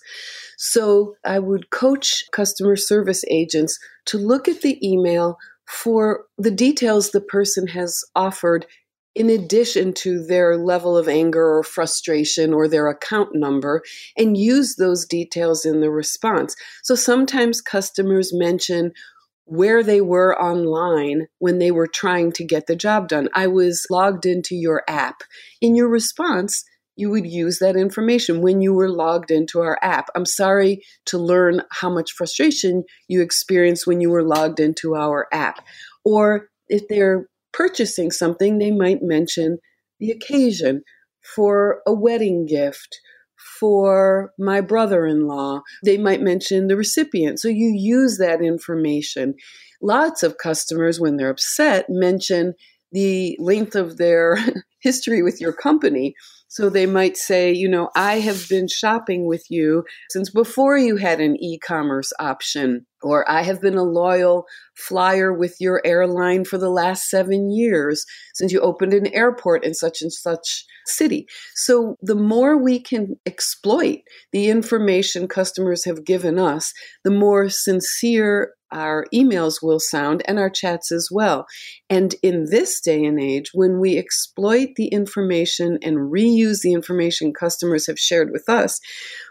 So 0.57 1.17
I 1.25 1.41
would 1.41 1.71
coach 1.71 2.23
customer 2.33 2.77
service 2.77 3.25
agents 3.29 3.79
to 4.07 4.19
look 4.19 4.49
at 4.49 4.63
the 4.63 4.79
email 4.87 5.37
for 5.73 6.27
the 6.37 6.51
details 6.51 7.11
the 7.11 7.21
person 7.21 7.67
has 7.67 8.05
offered 8.15 8.67
in 9.15 9.31
addition 9.31 9.93
to 9.93 10.25
their 10.25 10.57
level 10.57 10.97
of 10.97 11.09
anger 11.09 11.57
or 11.57 11.63
frustration 11.63 12.53
or 12.53 12.69
their 12.69 12.89
account 12.89 13.31
number 13.35 13.83
and 14.17 14.37
use 14.37 14.77
those 14.77 15.07
details 15.07 15.65
in 15.65 15.81
the 15.81 15.91
response. 15.91 16.55
So 16.83 16.95
sometimes 16.95 17.61
customers 17.61 18.33
mention 18.35 18.93
where 19.45 19.83
they 19.83 20.01
were 20.01 20.41
online 20.41 21.27
when 21.39 21.59
they 21.59 21.71
were 21.71 21.87
trying 21.87 22.33
to 22.33 22.45
get 22.45 22.67
the 22.67 22.77
job 22.77 23.09
done. 23.09 23.29
I 23.35 23.47
was 23.47 23.87
logged 23.91 24.25
into 24.25 24.55
your 24.55 24.83
app. 24.89 25.23
In 25.61 25.75
your 25.75 25.89
response, 25.89 26.65
you 26.97 27.11
would 27.11 27.27
use 27.27 27.59
that 27.59 27.77
information 27.77 28.43
when 28.43 28.61
you 28.61 28.75
were 28.75 28.91
logged 28.91 29.31
into 29.31 29.61
our 29.61 29.79
app. 29.83 30.09
I'm 30.15 30.27
sorry 30.27 30.83
to 31.07 31.19
learn 31.19 31.63
how 31.71 31.91
much 31.91 32.13
frustration 32.13 32.85
you 33.09 33.23
experienced 33.23 33.87
when 33.87 34.01
you 34.01 34.11
were 34.11 34.25
logged 34.25 34.61
into 34.61 34.95
our 34.95 35.27
app. 35.33 35.65
Or 36.05 36.49
if 36.69 36.89
they're 36.89 37.27
purchasing 37.53 38.11
something, 38.11 38.59
they 38.59 38.71
might 38.71 39.03
mention 39.03 39.59
the 40.01 40.11
occasion 40.11 40.83
for 41.23 41.83
a 41.87 41.93
wedding 41.93 42.47
gift, 42.47 42.99
for 43.59 44.33
my 44.39 44.61
brother 44.61 45.07
in 45.07 45.27
law. 45.27 45.63
They 45.85 45.99
might 45.99 46.21
mention 46.21 46.67
the 46.67 46.77
recipient. 46.77 47.41
So 47.41 47.49
you 47.49 47.73
use 47.75 48.19
that 48.19 48.43
information. 48.43 49.35
Lots 49.81 50.23
of 50.23 50.39
customers, 50.39 51.01
when 51.01 51.17
they're 51.17 51.31
upset, 51.31 51.87
mention 51.89 52.55
the 52.93 53.37
length 53.41 53.75
of 53.75 53.97
their 53.97 54.39
history 54.81 55.23
with 55.23 55.41
your 55.41 55.53
company. 55.53 56.15
So 56.53 56.69
they 56.69 56.85
might 56.85 57.17
say, 57.17 57.51
you 57.51 57.67
know, 57.67 57.89
I 57.97 58.19
have 58.19 58.47
been 58.47 58.69
shopping 58.69 59.27
with 59.27 59.51
you 59.51 59.85
since 60.11 60.29
before 60.29 60.77
you 60.77 60.97
had 60.97 61.19
an 61.19 61.43
e 61.43 61.59
commerce 61.59 62.13
option, 62.21 62.85
or 63.01 63.27
I 63.27 63.41
have 63.41 63.63
been 63.63 63.79
a 63.79 63.83
loyal 63.83 64.45
flyer 64.75 65.33
with 65.33 65.57
your 65.61 65.81
airline 65.83 66.45
for 66.45 66.59
the 66.59 66.69
last 66.69 67.09
seven 67.09 67.51
years 67.51 68.05
since 68.35 68.53
you 68.53 68.61
opened 68.61 68.93
an 68.93 69.07
airport 69.15 69.65
in 69.65 69.73
such 69.73 70.03
and 70.03 70.13
such 70.13 70.67
city. 70.85 71.27
So 71.55 71.97
the 72.03 72.15
more 72.15 72.63
we 72.63 72.81
can 72.81 73.17
exploit 73.25 74.01
the 74.33 74.51
information 74.51 75.29
customers 75.29 75.87
have 75.87 76.05
given 76.05 76.39
us, 76.39 76.75
the 77.03 77.11
more 77.11 77.49
sincere 77.49 78.53
our 78.73 79.07
emails 79.15 79.63
will 79.63 79.79
sound 79.79 80.23
and 80.27 80.39
our 80.39 80.51
chats 80.51 80.91
as 80.91 81.09
well. 81.11 81.47
And 81.89 82.15
in 82.23 82.47
this 82.51 82.81
day 82.81 83.05
and 83.05 83.21
age, 83.21 83.51
when 83.53 83.79
we 83.79 83.99
exploit 83.99 84.71
the 84.77 84.89
information 84.89 85.79
and 85.83 86.13
reuse 86.13 86.63
the 86.63 86.73
information 86.73 87.33
customers 87.33 87.87
have 87.87 87.99
shared 87.99 88.31
with 88.33 88.49
us, 88.49 88.81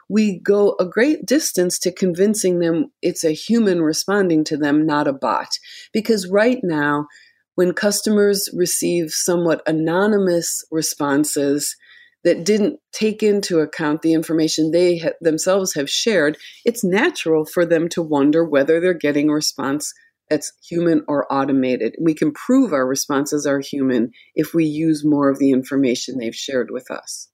we 0.10 0.40
go 0.40 0.76
a 0.80 0.86
great 0.86 1.26
distance 1.26 1.80
to 1.80 1.92
convincing 1.92 2.60
them 2.60 2.92
it's 3.02 3.24
a 3.24 3.32
human 3.32 3.82
responding 3.82 4.44
to 4.46 4.58
them, 4.58 4.86
not 4.86 5.08
a 5.08 5.14
bot. 5.14 5.58
Because 5.94 6.28
right 6.30 6.60
now, 6.64 7.08
when 7.56 7.74
customers 7.74 8.50
receive 8.54 9.12
somewhat 9.12 9.62
anonymous 9.68 10.64
responses, 10.72 11.76
that 12.24 12.44
didn't 12.46 12.80
take 12.92 13.24
into 13.24 13.60
account 13.60 14.02
the 14.02 14.14
information 14.14 14.72
they 14.72 15.00
ha- 15.00 15.10
themselves 15.22 15.74
have 15.74 15.90
shared, 15.90 16.38
it's 16.66 16.84
natural 16.84 17.46
for 17.46 17.66
them 17.66 17.90
to 17.90 18.02
wonder 18.02 18.46
whether 18.46 18.80
they're 18.80 18.94
getting 18.94 19.30
a 19.30 19.34
response 19.34 19.94
that's 20.30 20.54
human 20.68 21.04
or 21.08 21.32
automated. 21.32 21.96
We 22.00 22.14
can 22.14 22.32
prove 22.32 22.72
our 22.72 22.88
responses 22.88 23.46
are 23.46 23.60
human 23.60 24.12
if 24.34 24.54
we 24.54 24.66
use 24.66 25.04
more 25.04 25.30
of 25.30 25.40
the 25.40 25.52
information 25.52 26.18
they've 26.18 26.34
shared 26.34 26.72
with 26.72 26.90
us. 26.90 27.28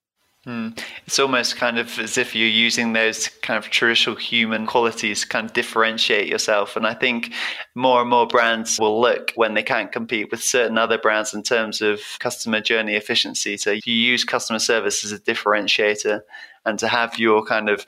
Hmm. 0.48 0.70
It's 1.06 1.20
almost 1.20 1.58
kind 1.58 1.78
of 1.78 2.00
as 2.00 2.18
if 2.18 2.34
you're 2.34 2.48
using 2.48 2.94
those 2.94 3.28
kind 3.42 3.58
of 3.58 3.70
traditional 3.70 4.16
human 4.16 4.66
qualities 4.66 5.20
to 5.20 5.28
kind 5.28 5.46
of 5.46 5.52
differentiate 5.52 6.30
yourself. 6.30 6.78
And 6.78 6.88
I 6.88 6.94
think 6.94 7.34
more 7.76 8.00
and 8.00 8.10
more 8.10 8.26
brands 8.26 8.80
will 8.80 9.02
look 9.02 9.34
when 9.36 9.56
they 9.56 9.62
can't 9.62 9.92
compete 9.92 10.32
with 10.32 10.42
certain 10.42 10.78
other 10.78 10.98
brands 10.98 11.34
in 11.34 11.44
terms 11.44 11.82
of 11.82 12.00
customer 12.20 12.62
journey 12.62 12.96
efficiency. 12.96 13.58
So 13.58 13.72
you 13.84 13.94
use 13.94 14.24
customer 14.24 14.60
service 14.60 15.04
as 15.04 15.12
a 15.12 15.20
differentiator 15.20 16.22
and 16.66 16.80
to 16.80 16.88
have 16.88 17.20
your 17.20 17.44
kind 17.44 17.68
of 17.68 17.86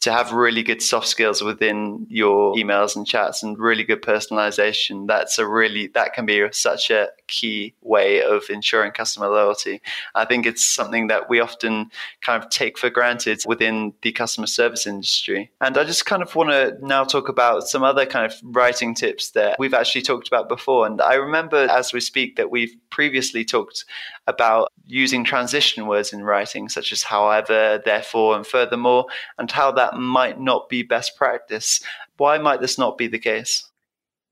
to 0.00 0.10
have 0.10 0.32
really 0.32 0.62
good 0.62 0.80
soft 0.80 1.06
skills 1.06 1.42
within 1.42 2.06
your 2.08 2.54
emails 2.54 2.96
and 2.96 3.06
chats 3.06 3.42
and 3.42 3.58
really 3.58 3.84
good 3.84 4.00
personalization. 4.00 5.06
That's 5.06 5.38
a 5.38 5.46
really, 5.46 5.88
that 5.88 6.14
can 6.14 6.24
be 6.24 6.46
such 6.52 6.90
a 6.90 7.08
key 7.26 7.74
way 7.82 8.22
of 8.22 8.44
ensuring 8.48 8.92
customer 8.92 9.28
loyalty. 9.28 9.82
I 10.14 10.24
think 10.24 10.46
it's 10.46 10.66
something 10.66 11.08
that 11.08 11.28
we 11.28 11.38
often 11.40 11.90
kind 12.22 12.42
of 12.42 12.48
take 12.48 12.78
for 12.78 12.88
granted 12.88 13.42
within 13.46 13.92
the 14.00 14.12
customer 14.12 14.46
service 14.46 14.86
industry. 14.86 15.50
And 15.60 15.76
I 15.76 15.84
just 15.84 16.06
kind 16.06 16.22
of 16.22 16.34
want 16.34 16.50
to 16.50 16.76
now 16.80 17.04
talk 17.04 17.28
about 17.28 17.68
some 17.68 17.82
other 17.82 18.06
kind 18.06 18.24
of 18.24 18.34
writing 18.42 18.94
tips 18.94 19.30
that 19.32 19.58
we've 19.58 19.74
actually 19.74 20.02
talked 20.02 20.28
about 20.28 20.48
before. 20.48 20.86
And 20.86 21.02
I 21.02 21.14
remember 21.14 21.68
as 21.70 21.92
we 21.92 22.00
speak 22.00 22.36
that 22.36 22.50
we've 22.50 22.74
previously 22.88 23.44
talked 23.44 23.84
about 24.30 24.72
using 24.86 25.24
transition 25.24 25.86
words 25.86 26.12
in 26.12 26.24
writing, 26.24 26.68
such 26.68 26.92
as 26.92 27.02
however, 27.02 27.80
therefore, 27.84 28.36
and 28.36 28.46
furthermore, 28.46 29.06
and 29.38 29.50
how 29.50 29.70
that 29.72 29.96
might 29.96 30.40
not 30.40 30.68
be 30.68 30.82
best 30.82 31.16
practice. 31.16 31.80
Why 32.16 32.38
might 32.38 32.60
this 32.60 32.78
not 32.78 32.96
be 32.96 33.06
the 33.06 33.18
case? 33.18 33.68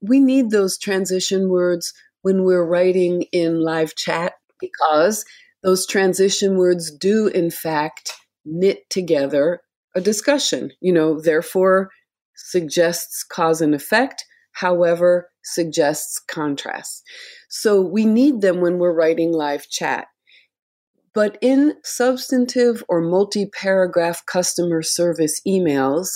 We 0.01 0.19
need 0.19 0.49
those 0.49 0.77
transition 0.77 1.49
words 1.49 1.93
when 2.21 2.43
we're 2.43 2.65
writing 2.65 3.23
in 3.31 3.61
live 3.61 3.95
chat 3.95 4.33
because 4.59 5.25
those 5.61 5.85
transition 5.85 6.57
words 6.57 6.91
do, 6.91 7.27
in 7.27 7.51
fact, 7.51 8.13
knit 8.45 8.89
together 8.89 9.61
a 9.95 10.01
discussion. 10.01 10.71
You 10.81 10.93
know, 10.93 11.19
therefore 11.19 11.89
suggests 12.35 13.23
cause 13.23 13.61
and 13.61 13.75
effect, 13.75 14.25
however, 14.53 15.29
suggests 15.43 16.19
contrast. 16.19 17.03
So 17.49 17.81
we 17.81 18.05
need 18.05 18.41
them 18.41 18.61
when 18.61 18.77
we're 18.77 18.93
writing 18.93 19.33
live 19.33 19.67
chat. 19.69 20.07
But 21.13 21.37
in 21.41 21.73
substantive 21.83 22.83
or 22.87 23.01
multi 23.01 23.47
paragraph 23.47 24.25
customer 24.25 24.83
service 24.83 25.41
emails, 25.45 26.07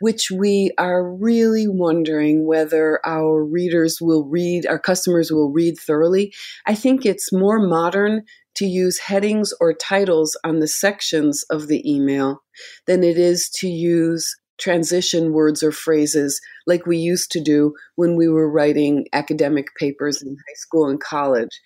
which 0.00 0.30
we 0.30 0.70
are 0.78 1.04
really 1.04 1.66
wondering 1.66 2.46
whether 2.46 3.00
our 3.04 3.44
readers 3.44 3.98
will 4.00 4.24
read, 4.24 4.64
our 4.64 4.78
customers 4.78 5.32
will 5.32 5.50
read 5.50 5.74
thoroughly, 5.78 6.32
I 6.66 6.74
think 6.76 7.04
it's 7.04 7.32
more 7.32 7.58
modern 7.58 8.22
to 8.54 8.66
use 8.66 8.98
headings 8.98 9.52
or 9.60 9.74
titles 9.74 10.38
on 10.44 10.60
the 10.60 10.68
sections 10.68 11.44
of 11.50 11.66
the 11.66 11.82
email 11.90 12.42
than 12.86 13.02
it 13.02 13.18
is 13.18 13.50
to 13.56 13.68
use 13.68 14.34
transition 14.58 15.32
words 15.32 15.62
or 15.62 15.72
phrases 15.72 16.40
like 16.66 16.86
we 16.86 16.96
used 16.96 17.30
to 17.32 17.40
do 17.40 17.74
when 17.96 18.16
we 18.16 18.28
were 18.28 18.50
writing 18.50 19.06
academic 19.12 19.66
papers 19.78 20.22
in 20.22 20.30
high 20.30 20.54
school 20.56 20.88
and 20.88 21.00
college. 21.00 21.60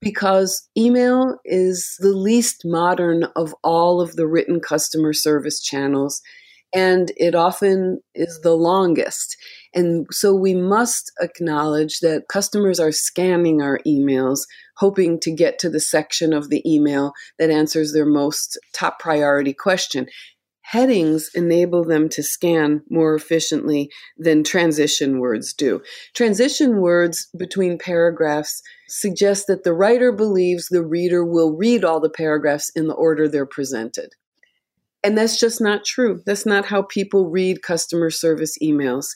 Because 0.00 0.66
email 0.78 1.36
is 1.44 1.96
the 1.98 2.14
least 2.14 2.62
modern 2.64 3.24
of 3.36 3.54
all 3.62 4.00
of 4.00 4.16
the 4.16 4.26
written 4.26 4.58
customer 4.58 5.12
service 5.12 5.60
channels, 5.60 6.22
and 6.72 7.12
it 7.16 7.34
often 7.34 8.00
is 8.14 8.40
the 8.42 8.54
longest. 8.54 9.36
And 9.74 10.06
so 10.10 10.34
we 10.34 10.54
must 10.54 11.12
acknowledge 11.20 11.98
that 12.00 12.28
customers 12.28 12.80
are 12.80 12.92
scanning 12.92 13.60
our 13.60 13.80
emails, 13.86 14.40
hoping 14.78 15.20
to 15.20 15.30
get 15.30 15.58
to 15.58 15.68
the 15.68 15.80
section 15.80 16.32
of 16.32 16.48
the 16.48 16.62
email 16.64 17.12
that 17.38 17.50
answers 17.50 17.92
their 17.92 18.06
most 18.06 18.58
top 18.72 19.00
priority 19.00 19.52
question. 19.52 20.06
Headings 20.70 21.30
enable 21.34 21.82
them 21.82 22.08
to 22.10 22.22
scan 22.22 22.84
more 22.88 23.16
efficiently 23.16 23.90
than 24.16 24.44
transition 24.44 25.18
words 25.18 25.52
do. 25.52 25.82
Transition 26.14 26.80
words 26.80 27.28
between 27.36 27.76
paragraphs 27.76 28.62
suggest 28.88 29.48
that 29.48 29.64
the 29.64 29.72
writer 29.72 30.12
believes 30.12 30.68
the 30.68 30.84
reader 30.84 31.24
will 31.24 31.56
read 31.56 31.84
all 31.84 31.98
the 31.98 32.08
paragraphs 32.08 32.70
in 32.76 32.86
the 32.86 32.94
order 32.94 33.26
they're 33.26 33.46
presented. 33.46 34.10
And 35.02 35.18
that's 35.18 35.40
just 35.40 35.60
not 35.60 35.84
true. 35.84 36.22
That's 36.24 36.46
not 36.46 36.66
how 36.66 36.82
people 36.82 37.30
read 37.30 37.62
customer 37.62 38.08
service 38.08 38.56
emails. 38.62 39.06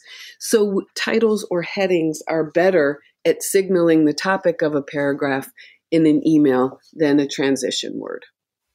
So, 0.41 0.83
titles 0.97 1.47
or 1.53 1.63
headings 1.63 2.21
are 2.27 2.51
better 2.51 3.01
at 3.25 3.45
signaling 3.45 4.07
the 4.07 4.13
topic 4.13 4.61
of 4.61 4.75
a 4.75 4.83
paragraph 4.83 5.53
in 5.93 6.05
an 6.05 6.27
email 6.27 6.81
than 6.95 7.21
a 7.21 7.29
transition 7.29 8.01
word. 8.01 8.25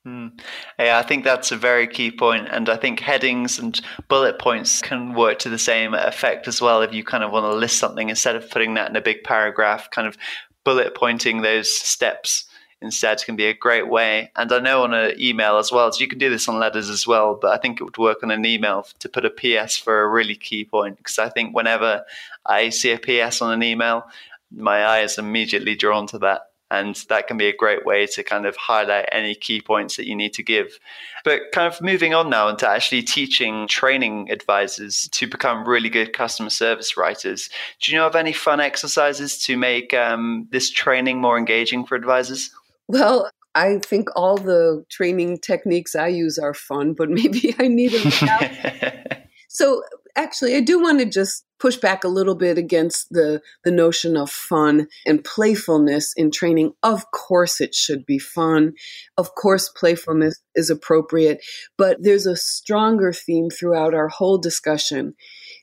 Mm. 0.08 0.40
Yeah, 0.80 0.98
I 0.98 1.04
think 1.04 1.24
that's 1.24 1.52
a 1.52 1.58
very 1.58 1.86
key 1.86 2.10
point, 2.10 2.48
and 2.50 2.70
I 2.70 2.78
think 2.78 3.02
headings 3.02 3.60
and 3.60 3.80
bullet 4.08 4.40
points 4.40 4.82
can 4.82 5.14
work 5.14 5.40
to 5.40 5.50
the 5.50 5.58
same 5.58 5.94
effect 5.94 6.48
as 6.48 6.62
well. 6.62 6.82
If 6.82 6.94
you 6.94 7.04
kind 7.04 7.24
of 7.24 7.32
want 7.32 7.46
to 7.46 7.54
list 7.54 7.78
something 7.78 8.10
instead 8.10 8.36
of 8.36 8.50
putting 8.50 8.76
that 8.76 8.90
in 8.90 8.96
a 8.96 9.02
big 9.02 9.24
paragraph, 9.24 9.92
kind 9.92 10.08
of 10.08 10.18
bullet 10.64 10.96
pointing 10.96 11.42
those 11.42 11.74
steps 11.74 12.46
instead 12.82 13.24
can 13.26 13.36
be 13.36 13.46
a 13.46 13.54
great 13.54 13.90
way. 13.90 14.32
And 14.36 14.52
I 14.52 14.60
know 14.60 14.84
on 14.84 14.94
an 14.94 15.20
email 15.20 15.58
as 15.58 15.72
well, 15.72 15.92
so 15.92 16.00
you 16.00 16.08
can 16.08 16.20
do 16.20 16.30
this 16.30 16.48
on 16.48 16.60
letters 16.60 16.90
as 16.90 17.06
well, 17.06 17.38
but 17.40 17.52
I 17.52 17.58
think 17.58 17.80
it 17.80 17.84
would 17.84 17.98
work 17.98 18.24
on 18.24 18.32
an 18.32 18.46
email 18.46 18.88
to 19.00 19.10
put 19.10 19.26
a 19.26 19.30
PS 19.30 19.78
for 19.78 20.02
a 20.02 20.08
really 20.08 20.36
key 20.36 20.64
point 20.64 20.98
because 20.98 21.20
I 21.20 21.30
think 21.30 21.54
whenever 21.54 22.06
I 22.46 22.70
see 22.70 22.92
a 22.92 22.98
PS 22.98 23.42
on 23.42 23.52
an 23.52 23.64
email, 23.64 24.06
my 24.52 24.84
eye 24.84 25.02
is 25.02 25.18
immediately 25.18 25.76
drawn 25.76 26.08
to 26.08 26.20
that 26.20 26.49
and 26.72 26.96
that 27.10 27.28
can 27.28 27.38
be 27.38 27.48
a 27.48 27.56
great 27.56 27.86
way 27.86 28.06
to 28.06 28.24
kind 28.24 28.46
of 28.46 28.56
highlight 28.56 29.10
any 29.12 29.34
key 29.34 29.62
points 29.62 29.96
that 29.98 30.08
you 30.08 30.16
need 30.16 30.34
to 30.34 30.44
give. 30.44 30.80
But 31.24 31.42
kind 31.52 31.72
of 31.72 31.82
moving 31.82 32.14
on 32.14 32.30
now 32.30 32.48
into 32.48 32.70
actually 32.70 33.02
teaching 33.04 33.68
training 33.68 34.32
advisors 34.32 35.10
to 35.14 35.28
become 35.28 35.68
really 35.68 35.90
good 35.90 36.14
customer 36.14 36.50
service 36.50 36.96
writers. 36.96 37.50
Do 37.82 37.92
you 37.92 37.98
know 37.98 38.08
of 38.08 38.16
any 38.16 38.34
fun 38.34 38.60
exercises 38.60 39.38
to 39.44 39.58
make 39.58 39.94
um, 39.94 40.48
this 40.52 40.70
training 40.70 41.20
more 41.20 41.38
engaging 41.38 41.86
for 41.86 41.96
advisors? 41.96 42.52
Well, 42.88 43.30
I 43.56 43.80
think 43.80 44.10
all 44.16 44.38
the 44.38 44.86
training 44.90 45.40
techniques 45.40 45.96
I 45.96 46.08
use 46.08 46.38
are 46.38 46.54
fun, 46.54 46.94
but 46.94 47.10
maybe 47.10 47.56
I 47.60 47.68
need 47.68 47.92
them. 47.92 48.12
so 49.48 49.84
actually, 50.20 50.56
I 50.56 50.62
do 50.62 50.82
want 50.82 51.00
to 51.00 51.06
just 51.06 51.46
push 51.60 51.78
back 51.78 52.04
a 52.04 52.10
little 52.10 52.36
bit 52.36 52.58
against 52.58 53.08
the 53.12 53.42
the 53.64 53.72
notion 53.72 54.16
of 54.16 54.30
fun 54.30 54.88
and 55.06 55.24
playfulness 55.24 56.14
in 56.16 56.32
training. 56.32 56.74
Of 56.84 57.12
course 57.12 57.60
it 57.62 57.76
should 57.76 58.06
be 58.06 58.20
fun. 58.20 58.74
Of 59.18 59.36
course 59.36 59.70
playfulness 59.70 60.42
is 60.56 60.70
appropriate, 60.70 61.40
but 61.78 61.98
there's 62.02 62.26
a 62.26 62.36
stronger 62.36 63.14
theme 63.14 63.50
throughout 63.50 63.94
our 63.94 64.08
whole 64.08 64.38
discussion. 64.38 65.16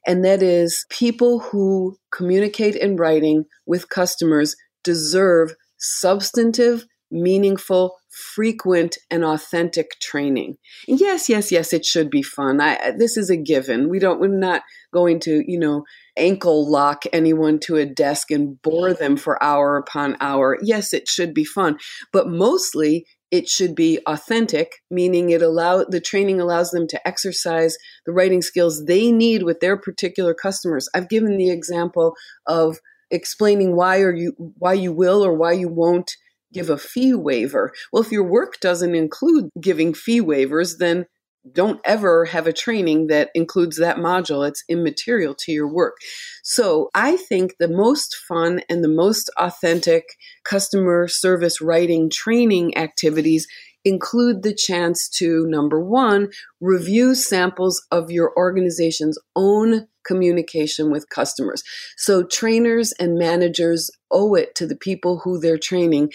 And 0.07 0.25
that 0.25 0.42
is 0.42 0.87
people 0.90 1.40
who 1.40 1.99
communicate 2.12 2.77
in 2.77 2.97
writing 2.97 3.45
with 3.66 3.88
customers 3.88 4.55
deserve 4.85 5.55
substantive, 5.79 6.85
meaningful, 7.11 7.97
frequent 8.16 8.96
and 9.11 9.24
authentic 9.24 9.90
training. 10.00 10.57
Yes, 10.88 11.29
yes, 11.29 11.52
yes, 11.52 11.72
it 11.74 11.85
should 11.85 12.11
be 12.11 12.22
fun. 12.22 12.61
I, 12.61 12.92
this 12.96 13.16
is 13.18 13.29
a 13.29 13.37
given. 13.37 13.90
We 13.90 13.98
don't. 13.98 14.18
We're 14.18 14.29
not 14.29 14.62
going 14.92 15.20
to, 15.20 15.44
you 15.46 15.59
know, 15.59 15.85
ankle 16.16 16.68
lock 16.70 17.05
anyone 17.12 17.59
to 17.61 17.76
a 17.76 17.85
desk 17.85 18.31
and 18.31 18.61
bore 18.62 18.94
them 18.94 19.18
for 19.18 19.42
hour 19.42 19.76
upon 19.76 20.16
hour. 20.20 20.59
Yes, 20.62 20.94
it 20.94 21.09
should 21.09 21.35
be 21.35 21.44
fun, 21.44 21.79
but 22.11 22.26
mostly 22.26 23.07
it 23.31 23.48
should 23.48 23.74
be 23.74 23.98
authentic, 24.07 24.76
meaning 24.90 25.31
it 25.31 25.42
allow 25.42 25.85
the 25.85 26.00
training 26.00 26.40
allows 26.40 26.70
them 26.70 26.87
to 26.88 27.07
exercise 27.07 27.76
the 28.07 28.12
writing 28.12 28.40
skills 28.40 28.87
they 28.87 29.12
need 29.12 29.42
with 29.42 29.61
their 29.61 29.76
particular 29.76 30.33
customers. 30.33 30.88
I've 30.94 31.11
given 31.11 31.37
the 31.37 31.50
example 31.50 32.14
of 32.46 32.79
explaining 33.11 33.76
why 33.76 34.00
or 34.00 34.14
you 34.14 34.33
why 34.59 34.72
you 34.72 34.92
will 34.92 35.22
or 35.24 35.35
why 35.35 35.52
you 35.52 35.68
won't 35.68 36.16
give 36.57 36.71
a 36.71 36.79
fee 36.79 37.12
waiver. 37.12 37.71
Well, 37.92 38.03
if 38.03 38.11
your 38.11 38.25
work 38.25 38.61
doesn't 38.61 38.95
include 38.95 39.51
giving 39.61 39.92
fee 39.92 40.23
waivers, 40.23 40.79
then 40.79 41.05
don't 41.53 41.81
ever 41.85 42.25
have 42.25 42.47
a 42.47 42.53
training 42.53 43.07
that 43.09 43.31
includes 43.35 43.77
that 43.77 43.99
module. 43.99 44.49
It's 44.49 44.64
immaterial 44.69 45.35
to 45.40 45.53
your 45.53 45.73
work. 45.73 45.97
So 46.42 46.88
I 46.95 47.16
think 47.16 47.55
the 47.61 47.69
most 47.69 48.16
fun 48.27 48.62
and 48.69 48.83
the 48.83 48.88
most 48.88 49.31
authentic 49.38 50.05
customer 50.45 51.07
service 51.09 51.61
writing 51.61 52.11
training 52.11 52.77
activities 52.77 53.47
include 53.85 54.42
the 54.42 54.55
chance 54.55 55.09
to 55.09 55.47
number 55.47 55.81
one, 55.81 56.29
review 56.61 57.14
samples 57.14 57.87
of 57.92 58.11
your 58.11 58.33
organization's 58.37 59.16
own 59.37 59.87
communication 60.05 60.90
with 60.90 61.09
customers. 61.09 61.62
So 61.97 62.25
trainers 62.25 62.92
and 62.99 63.16
managers 63.16 63.90
owe 64.11 64.35
it 64.35 64.55
to 64.57 64.66
the 64.66 64.77
people 64.77 65.21
who 65.23 65.38
they're 65.38 65.59
training 65.59 66.11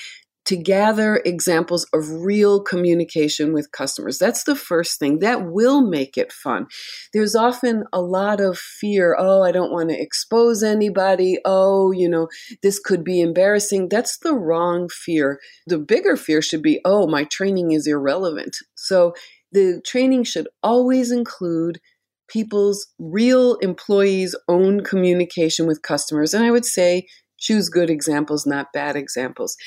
to 0.45 0.57
gather 0.57 1.21
examples 1.23 1.85
of 1.93 2.09
real 2.09 2.61
communication 2.61 3.53
with 3.53 3.71
customers. 3.71 4.17
That's 4.17 4.43
the 4.43 4.55
first 4.55 4.99
thing. 4.99 5.19
That 5.19 5.51
will 5.51 5.81
make 5.81 6.17
it 6.17 6.31
fun. 6.31 6.67
There's 7.13 7.35
often 7.35 7.83
a 7.93 8.01
lot 8.01 8.41
of 8.41 8.57
fear. 8.57 9.15
Oh, 9.17 9.43
I 9.43 9.51
don't 9.51 9.71
want 9.71 9.89
to 9.89 10.01
expose 10.01 10.63
anybody. 10.63 11.37
Oh, 11.45 11.91
you 11.91 12.09
know, 12.09 12.27
this 12.63 12.79
could 12.79 13.03
be 13.03 13.21
embarrassing. 13.21 13.89
That's 13.89 14.17
the 14.19 14.33
wrong 14.33 14.89
fear. 14.89 15.39
The 15.67 15.77
bigger 15.77 16.17
fear 16.17 16.41
should 16.41 16.63
be, 16.63 16.81
oh, 16.85 17.07
my 17.07 17.25
training 17.25 17.71
is 17.71 17.87
irrelevant. 17.87 18.57
So 18.75 19.13
the 19.51 19.81
training 19.85 20.23
should 20.23 20.47
always 20.63 21.11
include 21.11 21.79
people's 22.27 22.87
real 22.97 23.55
employees' 23.55 24.35
own 24.47 24.81
communication 24.81 25.67
with 25.67 25.81
customers. 25.81 26.33
And 26.33 26.43
I 26.43 26.51
would 26.51 26.65
say, 26.65 27.05
choose 27.41 27.67
good 27.67 27.89
examples, 27.89 28.45
not 28.45 28.71
bad 28.73 28.95
examples. 28.95 29.57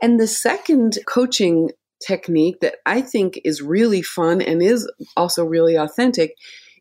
And 0.00 0.18
the 0.18 0.26
second 0.26 0.98
coaching 1.06 1.70
technique 2.06 2.60
that 2.60 2.76
I 2.86 3.00
think 3.00 3.40
is 3.44 3.62
really 3.62 4.02
fun 4.02 4.40
and 4.40 4.62
is 4.62 4.90
also 5.16 5.44
really 5.44 5.76
authentic 5.76 6.34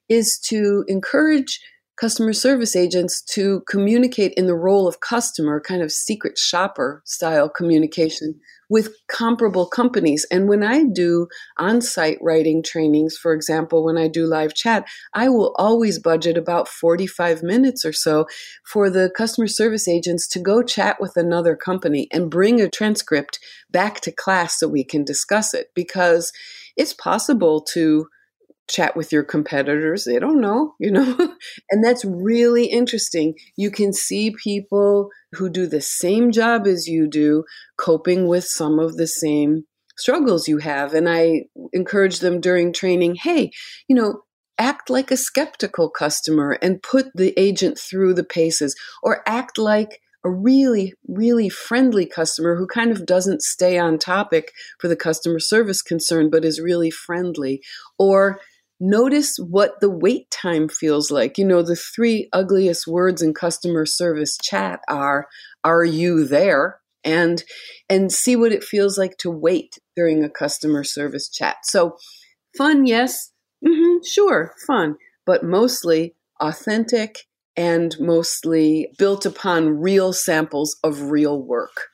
is 0.10 0.40
to 0.46 0.84
encourage 0.88 1.60
customer 1.96 2.34
service 2.34 2.76
agents 2.76 3.22
to 3.22 3.62
communicate 3.70 4.34
in 4.36 4.48
the 4.48 4.56
role 4.56 4.88
of 4.88 5.00
customer, 5.00 5.62
kind 5.62 5.82
of 5.82 5.92
secret 5.92 6.38
shopper 6.38 7.02
style 7.06 7.48
communication 7.48 8.40
with 8.70 8.96
comparable 9.08 9.68
companies. 9.68 10.26
And 10.32 10.50
when 10.50 10.64
I 10.64 10.84
do 10.84 11.28
on 11.58 11.82
site 11.82 12.18
writing 12.22 12.64
trainings, 12.64 13.16
for 13.16 13.34
example, 13.34 13.86
when 13.86 13.98
I 13.98 14.08
do 14.08 14.26
live 14.26 14.56
chat, 14.56 14.88
I 15.14 15.30
will 15.30 15.54
always 15.58 16.00
budget 16.00 16.38
about 16.38 16.68
45 16.68 17.44
minutes 17.44 17.86
or 17.86 17.94
so 17.94 18.26
for 18.66 18.90
the 18.90 19.12
customer 19.16 19.48
service 19.48 19.88
agents 19.88 20.28
to 20.30 20.40
go 20.40 20.64
chat 20.64 20.98
with 21.00 21.16
another 21.16 21.56
company 21.56 22.08
and 22.12 22.32
bring 22.32 22.60
a 22.60 22.70
transcript 22.70 23.40
back 23.70 24.02
to 24.02 24.12
class 24.12 24.60
so 24.60 24.68
we 24.68 24.84
can 24.84 25.04
discuss 25.04 25.54
it 25.54 25.68
because 25.76 26.32
it's 26.76 26.94
possible 26.94 27.62
to 27.62 28.08
chat 28.70 28.96
with 28.96 29.12
your 29.12 29.24
competitors. 29.24 30.06
They 30.06 30.20
don't 30.20 30.42
know, 30.42 30.76
you 30.80 30.92
know? 30.92 31.18
and 31.72 31.84
that's 31.84 32.06
really 32.06 32.66
interesting. 32.66 33.36
You 33.56 33.72
can 33.72 33.94
see 33.94 34.36
people 34.44 35.10
who 35.34 35.50
do 35.50 35.68
the 35.68 35.82
same 35.82 36.32
job 36.32 36.68
as 36.68 36.88
you 36.88 37.08
do 37.08 37.44
coping 37.78 38.28
with 38.28 38.46
some 38.46 38.80
of 38.80 38.98
the 38.98 39.08
same 39.08 39.66
struggles 39.98 40.48
you 40.48 40.58
have. 40.60 40.94
And 40.94 41.10
I 41.10 41.44
encourage 41.72 42.20
them 42.20 42.40
during 42.40 42.74
training 42.74 43.16
hey, 43.16 43.52
you 43.88 43.96
know, 43.96 44.22
act 44.58 44.90
like 44.90 45.12
a 45.12 45.18
skeptical 45.18 45.90
customer 45.90 46.58
and 46.62 46.82
put 46.82 47.08
the 47.16 47.34
agent 47.38 47.78
through 47.78 48.14
the 48.14 48.24
paces, 48.24 48.76
or 49.02 49.24
act 49.28 49.58
like 49.58 50.00
a 50.26 50.30
really, 50.30 50.94
really 51.08 51.50
friendly 51.50 52.06
customer 52.06 52.56
who 52.56 52.66
kind 52.66 52.92
of 52.92 53.06
doesn't 53.06 53.42
stay 53.42 53.78
on 53.78 53.98
topic 53.98 54.54
for 54.80 54.88
the 54.88 54.96
customer 54.96 55.40
service 55.40 55.82
concern, 55.82 56.30
but 56.30 56.46
is 56.46 56.62
really 56.62 56.90
friendly. 56.90 57.62
Or 58.00 58.40
Notice 58.86 59.38
what 59.38 59.80
the 59.80 59.90
wait 59.90 60.30
time 60.30 60.68
feels 60.68 61.10
like. 61.10 61.38
You 61.38 61.46
know, 61.46 61.62
the 61.62 61.78
three 61.78 62.28
ugliest 62.34 62.86
words 62.86 63.22
in 63.22 63.34
customer 63.34 63.86
service 63.86 64.38
chat 64.44 64.82
are, 64.90 65.30
are 65.64 65.86
you 65.86 66.28
there? 66.28 66.82
And, 67.06 67.42
and 67.90 68.12
see 68.12 68.36
what 68.36 68.52
it 68.52 68.62
feels 68.62 68.98
like 68.98 69.16
to 69.20 69.32
wait 69.32 69.80
during 69.96 70.22
a 70.22 70.30
customer 70.30 70.84
service 70.84 71.30
chat. 71.30 71.58
So 71.64 71.96
fun, 72.58 72.86
yes. 72.86 73.32
Mm-hmm, 73.66 74.04
sure, 74.06 74.54
fun, 74.68 74.98
but 75.26 75.46
mostly 75.46 76.16
authentic 76.42 77.20
and 77.56 77.96
mostly 78.02 78.90
built 78.98 79.26
upon 79.26 79.80
real 79.80 80.12
samples 80.12 80.76
of 80.84 81.04
real 81.04 81.42
work. 81.42 81.88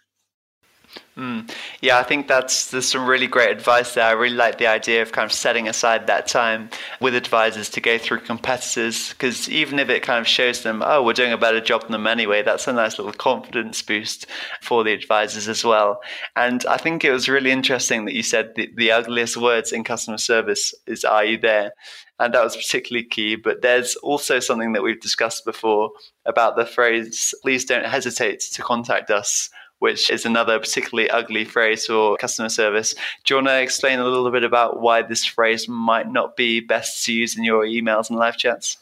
Mm. 1.18 1.52
Yeah, 1.82 2.00
I 2.00 2.04
think 2.04 2.28
that's 2.28 2.72
there's 2.72 2.88
some 2.88 3.06
really 3.06 3.28
great 3.28 3.52
advice 3.52 3.94
there. 3.94 4.06
I 4.06 4.12
really 4.12 4.38
like 4.38 4.58
the 4.58 4.68
idea 4.68 5.02
of 5.02 5.12
kind 5.12 5.26
of 5.26 5.34
setting 5.34 5.68
aside 5.68 6.08
that 6.08 6.28
time 6.28 6.70
with 7.02 7.14
advisors 7.14 7.70
to 7.72 7.82
go 7.82 7.98
through 7.98 8.22
competitors 8.22 9.10
because 9.10 9.50
even 9.50 9.80
if 9.80 9.90
it 9.90 10.02
kind 10.02 10.20
of 10.20 10.28
shows 10.28 10.64
them, 10.64 10.82
oh, 10.86 11.04
we're 11.04 11.14
doing 11.14 11.34
a 11.34 11.38
better 11.38 11.60
job 11.60 11.82
than 11.82 11.92
them 11.92 12.08
anyway, 12.08 12.42
that's 12.42 12.68
a 12.68 12.74
nice 12.74 12.98
little 12.98 13.12
confidence 13.12 13.82
boost 13.82 14.28
for 14.62 14.84
the 14.86 14.94
advisors 14.94 15.50
as 15.50 15.66
well. 15.66 16.00
And 16.38 16.66
I 16.66 16.78
think 16.78 17.04
it 17.04 17.12
was 17.12 17.28
really 17.28 17.52
interesting 17.52 18.06
that 18.06 18.16
you 18.16 18.24
said 18.24 18.54
the, 18.56 18.70
the 18.78 18.92
ugliest 18.92 19.36
words 19.36 19.74
in 19.74 19.84
customer 19.84 20.18
service 20.18 20.74
is 20.88 21.04
"Are 21.04 21.26
you 21.26 21.38
there?" 21.38 21.74
and 22.18 22.34
that 22.34 22.44
was 22.44 22.56
particularly 22.56 23.06
key. 23.06 23.36
But 23.36 23.62
there's 23.62 23.96
also 23.98 24.40
something 24.40 24.72
that 24.74 24.84
we've 24.84 25.02
discussed 25.02 25.44
before 25.44 25.92
about 26.26 26.56
the 26.56 26.66
phrase, 26.66 27.34
please 27.42 27.66
don't 27.66 27.86
hesitate 27.86 28.40
to 28.54 28.62
contact 28.62 29.10
us 29.10 29.50
which 29.80 30.10
is 30.10 30.26
another 30.26 30.60
particularly 30.60 31.10
ugly 31.10 31.46
phrase 31.46 31.86
for 31.86 32.18
customer 32.18 32.50
service. 32.50 32.94
Do 33.26 33.34
you 33.34 33.38
want 33.38 33.48
to 33.48 33.62
explain 33.62 34.00
a 34.00 34.06
little 34.06 34.32
bit 34.32 34.44
about 34.44 34.82
why 34.82 35.02
this 35.02 35.26
phrase 35.26 35.68
might 35.68 36.12
not 36.12 36.36
be 36.36 36.60
best 36.60 37.06
to 37.06 37.14
use 37.14 37.38
in 37.38 37.44
your 37.44 37.66
emails 37.66 38.10
and 38.10 38.20
live 38.20 38.38
chats? 38.38 38.78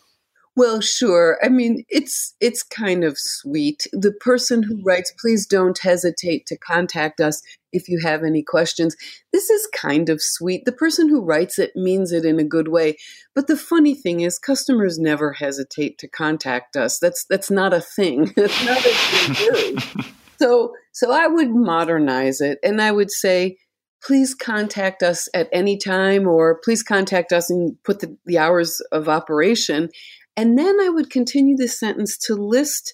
Well, 0.58 0.82
sure. 0.82 1.38
I 1.44 1.50
mean, 1.50 1.86
it's 1.88 2.34
it's 2.42 2.64
kind 2.64 3.04
of 3.04 3.16
sweet. 3.20 3.86
The 3.94 4.12
person 4.12 4.64
who 4.64 4.82
writes, 4.82 5.14
"Please 5.22 5.46
don't 5.46 5.78
hesitate 5.78 6.48
to 6.48 6.58
contact 6.58 7.22
us 7.22 7.44
if 7.72 7.88
you 7.88 8.00
have 8.00 8.24
any 8.24 8.42
questions." 8.42 8.96
This 9.32 9.52
is 9.52 9.68
kind 9.72 10.10
of 10.10 10.20
sweet. 10.20 10.66
The 10.66 10.72
person 10.72 11.10
who 11.10 11.22
writes 11.22 11.60
it 11.60 11.76
means 11.76 12.12
it 12.12 12.26
in 12.26 12.40
a 12.40 12.44
good 12.44 12.70
way. 12.70 12.98
But 13.36 13.46
the 13.46 13.56
funny 13.56 13.94
thing 13.94 14.22
is, 14.22 14.40
customers 14.40 14.98
never 14.98 15.34
hesitate 15.34 16.00
to 16.00 16.08
contact 16.08 16.76
us. 16.76 16.98
That's 16.98 17.24
that's 17.26 17.52
not 17.52 17.72
a 17.72 17.80
thing. 17.80 18.34
That's 18.36 18.66
not 18.66 18.84
a 18.84 19.36
thing. 19.36 19.78
so 20.40 20.74
so 20.92 21.12
I 21.12 21.28
would 21.28 21.50
modernize 21.52 22.42
it 22.42 22.60
and 22.64 22.82
I 22.82 22.92
would 22.92 23.12
say, 23.12 23.58
please 24.04 24.34
contact 24.34 25.04
us 25.04 25.28
at 25.34 25.50
any 25.52 25.78
time 25.78 26.28
or 26.28 26.60
please 26.64 26.84
contact 26.84 27.32
us 27.32 27.50
and 27.50 27.76
put 27.84 28.00
the, 28.00 28.18
the 28.26 28.38
hours 28.38 28.80
of 28.92 29.10
operation. 29.10 29.90
And 30.36 30.58
then 30.58 30.80
I 30.80 30.90
would 30.90 31.10
continue 31.10 31.58
the 31.58 31.68
sentence 31.68 32.18
to 32.20 32.36
list 32.36 32.94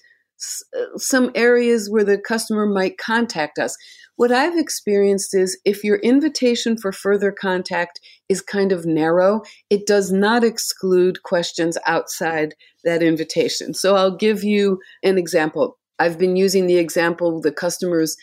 uh, 0.78 0.98
some 0.98 1.32
areas 1.36 1.90
where 1.90 2.04
the 2.04 2.18
customer 2.18 2.66
might 2.66 2.98
contact 2.98 3.60
us. 3.60 3.78
What 4.16 4.32
I've 4.32 4.58
experienced 4.58 5.34
is 5.34 5.60
if 5.66 5.84
your 5.84 5.98
invitation 5.98 6.78
for 6.78 6.92
further 6.92 7.32
contact 7.32 8.00
is 8.30 8.42
kind 8.42 8.72
of 8.72 8.86
narrow, 8.86 9.42
it 9.70 9.88
does 9.88 10.12
not 10.12 10.44
exclude 10.44 11.24
questions 11.24 11.78
outside 11.86 12.56
that 12.84 13.02
invitation. 13.02 13.74
So 13.74 13.96
I'll 13.96 14.16
give 14.16 14.44
you 14.44 14.80
an 15.02 15.18
example. 15.18 15.78
I've 16.00 16.18
been 16.18 16.36
using 16.36 16.68
the 16.68 16.78
example 16.78 17.42
the 17.42 17.52
customers 17.52 18.16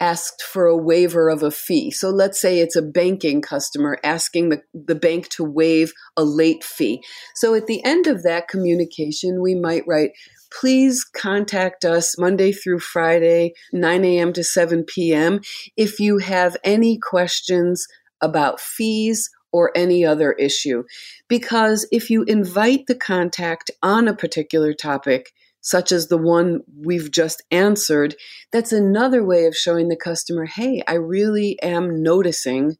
asked 0.00 0.42
for 0.42 0.66
a 0.66 0.76
waiver 0.76 1.28
of 1.28 1.42
a 1.42 1.50
fee. 1.50 1.90
So 1.90 2.10
let's 2.10 2.40
say 2.40 2.58
it's 2.58 2.76
a 2.76 2.82
banking 2.82 3.40
customer 3.40 3.98
asking 4.02 4.48
the, 4.48 4.62
the 4.74 4.94
bank 4.94 5.28
to 5.30 5.44
waive 5.44 5.92
a 6.16 6.24
late 6.24 6.64
fee. 6.64 7.02
So 7.34 7.54
at 7.54 7.66
the 7.66 7.82
end 7.84 8.06
of 8.06 8.22
that 8.24 8.48
communication, 8.48 9.40
we 9.40 9.54
might 9.54 9.84
write, 9.86 10.10
please 10.52 11.04
contact 11.04 11.84
us 11.84 12.18
Monday 12.18 12.52
through 12.52 12.80
Friday, 12.80 13.52
9 13.72 14.04
a.m. 14.04 14.32
to 14.32 14.44
7 14.44 14.84
p.m. 14.84 15.40
if 15.76 16.00
you 16.00 16.18
have 16.18 16.56
any 16.64 16.98
questions 16.98 17.86
about 18.20 18.60
fees 18.60 19.30
or 19.52 19.70
any 19.76 20.04
other 20.04 20.32
issue. 20.32 20.82
Because 21.28 21.86
if 21.92 22.10
you 22.10 22.24
invite 22.24 22.86
the 22.88 22.96
contact 22.96 23.70
on 23.82 24.08
a 24.08 24.16
particular 24.16 24.72
topic, 24.72 25.30
such 25.64 25.90
as 25.92 26.06
the 26.06 26.18
one 26.18 26.60
we've 26.78 27.10
just 27.10 27.42
answered, 27.50 28.14
that's 28.52 28.70
another 28.70 29.24
way 29.24 29.46
of 29.46 29.56
showing 29.56 29.88
the 29.88 29.96
customer, 29.96 30.44
hey, 30.44 30.82
I 30.86 30.94
really 30.94 31.58
am 31.62 32.02
noticing 32.02 32.76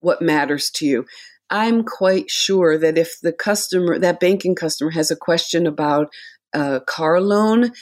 what 0.00 0.20
matters 0.20 0.70
to 0.76 0.86
you. 0.86 1.06
I'm 1.48 1.82
quite 1.82 2.30
sure 2.30 2.76
that 2.76 2.98
if 2.98 3.18
the 3.22 3.32
customer, 3.32 3.98
that 3.98 4.20
banking 4.20 4.54
customer, 4.54 4.90
has 4.90 5.10
a 5.10 5.16
question 5.16 5.66
about 5.66 6.12
a 6.52 6.82
car 6.86 7.22
loan, 7.22 7.72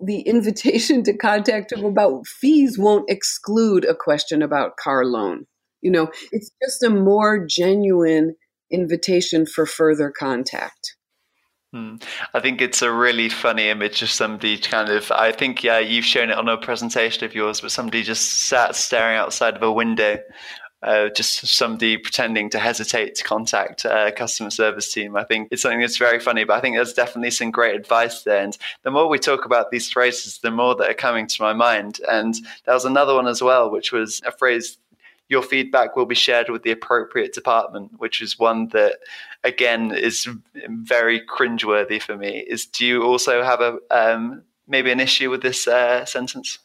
the 0.00 0.20
invitation 0.26 1.02
to 1.02 1.16
contact 1.16 1.72
him 1.72 1.84
about 1.84 2.28
fees 2.28 2.78
won't 2.78 3.10
exclude 3.10 3.84
a 3.84 3.94
question 3.94 4.40
about 4.40 4.76
car 4.76 5.04
loan. 5.04 5.46
You 5.82 5.90
know, 5.90 6.10
it's 6.30 6.52
just 6.62 6.82
a 6.84 6.90
more 6.90 7.44
genuine 7.44 8.36
invitation 8.70 9.46
for 9.46 9.66
further 9.66 10.12
contact. 10.16 10.95
Hmm. 11.72 11.96
I 12.32 12.40
think 12.40 12.62
it's 12.62 12.80
a 12.80 12.92
really 12.92 13.28
funny 13.28 13.68
image 13.68 14.00
of 14.00 14.10
somebody 14.10 14.56
kind 14.56 14.88
of. 14.88 15.10
I 15.10 15.32
think 15.32 15.64
yeah, 15.64 15.78
you've 15.78 16.04
shown 16.04 16.30
it 16.30 16.38
on 16.38 16.48
a 16.48 16.56
presentation 16.56 17.24
of 17.24 17.34
yours, 17.34 17.60
but 17.60 17.72
somebody 17.72 18.02
just 18.02 18.44
sat 18.44 18.76
staring 18.76 19.16
outside 19.16 19.56
of 19.56 19.62
a 19.62 19.72
window, 19.72 20.18
uh, 20.82 21.08
just 21.08 21.44
somebody 21.46 21.96
pretending 21.96 22.48
to 22.50 22.58
hesitate 22.60 23.16
to 23.16 23.24
contact 23.24 23.84
a 23.84 24.12
customer 24.16 24.50
service 24.50 24.92
team. 24.92 25.16
I 25.16 25.24
think 25.24 25.48
it's 25.50 25.62
something 25.62 25.80
that's 25.80 25.98
very 25.98 26.20
funny, 26.20 26.44
but 26.44 26.56
I 26.56 26.60
think 26.60 26.76
there's 26.76 26.92
definitely 26.92 27.32
some 27.32 27.50
great 27.50 27.74
advice 27.74 28.22
there. 28.22 28.44
And 28.44 28.56
the 28.84 28.92
more 28.92 29.08
we 29.08 29.18
talk 29.18 29.44
about 29.44 29.70
these 29.70 29.90
phrases, 29.90 30.38
the 30.38 30.52
more 30.52 30.76
that 30.76 30.88
are 30.88 30.94
coming 30.94 31.26
to 31.26 31.42
my 31.42 31.52
mind. 31.52 32.00
And 32.08 32.36
there 32.64 32.74
was 32.74 32.84
another 32.84 33.14
one 33.14 33.26
as 33.26 33.42
well, 33.42 33.70
which 33.70 33.90
was 33.90 34.22
a 34.24 34.30
phrase 34.30 34.78
your 35.28 35.42
feedback 35.42 35.96
will 35.96 36.06
be 36.06 36.14
shared 36.14 36.48
with 36.48 36.62
the 36.62 36.70
appropriate 36.70 37.32
department, 37.32 37.92
which 37.98 38.22
is 38.22 38.38
one 38.38 38.68
that, 38.68 38.98
again, 39.44 39.92
is 39.92 40.28
very 40.68 41.20
cringeworthy 41.20 42.00
for 42.00 42.16
me. 42.16 42.44
Is 42.48 42.66
do 42.66 42.86
you 42.86 43.02
also 43.02 43.42
have 43.42 43.60
a 43.60 43.78
um, 43.90 44.42
maybe 44.68 44.90
an 44.90 45.00
issue 45.00 45.30
with 45.30 45.42
this 45.42 45.66
uh, 45.66 46.04
sentence? 46.04 46.58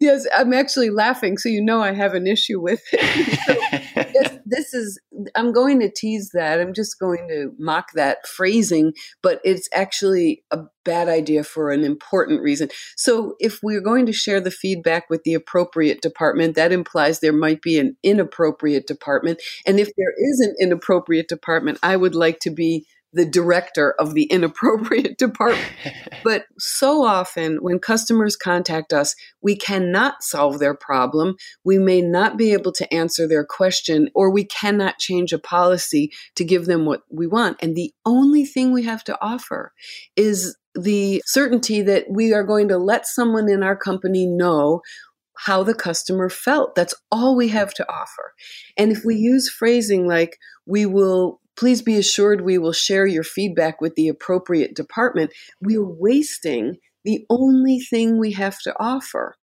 Yes, 0.00 0.26
I'm 0.34 0.52
actually 0.52 0.90
laughing, 0.90 1.38
so 1.38 1.48
you 1.48 1.60
know 1.60 1.82
I 1.82 1.92
have 1.92 2.14
an 2.14 2.26
issue 2.26 2.60
with 2.60 2.82
it. 2.92 3.72
this, 4.20 4.38
this, 4.46 4.74
is, 4.74 5.00
I'm 5.34 5.52
going 5.52 5.80
to 5.80 5.90
tease 5.90 6.30
that. 6.34 6.60
I'm 6.60 6.74
just 6.74 6.98
going 6.98 7.28
to 7.28 7.52
mock 7.58 7.92
that 7.94 8.26
phrasing, 8.26 8.92
but 9.22 9.40
it's 9.44 9.68
actually 9.72 10.44
a 10.50 10.60
bad 10.84 11.08
idea 11.08 11.44
for 11.44 11.70
an 11.70 11.84
important 11.84 12.42
reason. 12.42 12.70
So 12.96 13.34
if 13.38 13.60
we're 13.62 13.80
going 13.80 14.06
to 14.06 14.12
share 14.12 14.40
the 14.40 14.50
feedback 14.50 15.10
with 15.10 15.22
the 15.24 15.34
appropriate 15.34 16.00
department, 16.00 16.54
that 16.56 16.72
implies 16.72 17.20
there 17.20 17.32
might 17.32 17.62
be 17.62 17.78
an 17.78 17.96
inappropriate 18.02 18.86
department. 18.86 19.40
And 19.66 19.78
if 19.78 19.90
there 19.96 20.14
is 20.16 20.40
an 20.40 20.54
inappropriate 20.60 21.28
department, 21.28 21.78
I 21.82 21.96
would 21.96 22.14
like 22.14 22.38
to 22.40 22.50
be 22.50 22.86
the 23.12 23.24
director 23.24 23.94
of 23.98 24.14
the 24.14 24.24
inappropriate 24.24 25.18
department. 25.18 25.72
but 26.24 26.44
so 26.58 27.04
often 27.04 27.56
when 27.56 27.78
customers 27.78 28.36
contact 28.36 28.92
us, 28.92 29.14
we 29.42 29.56
cannot 29.56 30.22
solve 30.22 30.58
their 30.58 30.74
problem. 30.74 31.36
We 31.64 31.78
may 31.78 32.02
not 32.02 32.36
be 32.36 32.52
able 32.52 32.72
to 32.72 32.92
answer 32.92 33.26
their 33.26 33.44
question, 33.44 34.08
or 34.14 34.30
we 34.30 34.44
cannot 34.44 34.98
change 34.98 35.32
a 35.32 35.38
policy 35.38 36.12
to 36.36 36.44
give 36.44 36.66
them 36.66 36.84
what 36.84 37.02
we 37.10 37.26
want. 37.26 37.58
And 37.62 37.74
the 37.74 37.92
only 38.04 38.44
thing 38.44 38.72
we 38.72 38.84
have 38.84 39.04
to 39.04 39.18
offer 39.22 39.72
is 40.16 40.56
the 40.74 41.22
certainty 41.26 41.82
that 41.82 42.06
we 42.10 42.32
are 42.32 42.44
going 42.44 42.68
to 42.68 42.78
let 42.78 43.06
someone 43.06 43.48
in 43.48 43.62
our 43.62 43.76
company 43.76 44.26
know 44.26 44.80
how 45.38 45.62
the 45.62 45.74
customer 45.74 46.28
felt. 46.28 46.74
That's 46.74 46.94
all 47.10 47.36
we 47.36 47.48
have 47.48 47.72
to 47.74 47.88
offer. 47.90 48.34
And 48.76 48.90
if 48.90 49.04
we 49.04 49.14
use 49.16 49.48
phrasing 49.48 50.06
like, 50.06 50.36
we 50.66 50.84
will 50.84 51.40
Please 51.58 51.82
be 51.82 51.98
assured 51.98 52.40
we 52.40 52.56
will 52.56 52.72
share 52.72 53.06
your 53.06 53.24
feedback 53.24 53.80
with 53.80 53.96
the 53.96 54.06
appropriate 54.06 54.76
department. 54.76 55.32
We're 55.60 55.84
wasting 55.84 56.76
the 57.04 57.26
only 57.28 57.80
thing 57.80 58.16
we 58.16 58.32
have 58.32 58.60
to 58.60 58.74
offer. 58.78 59.34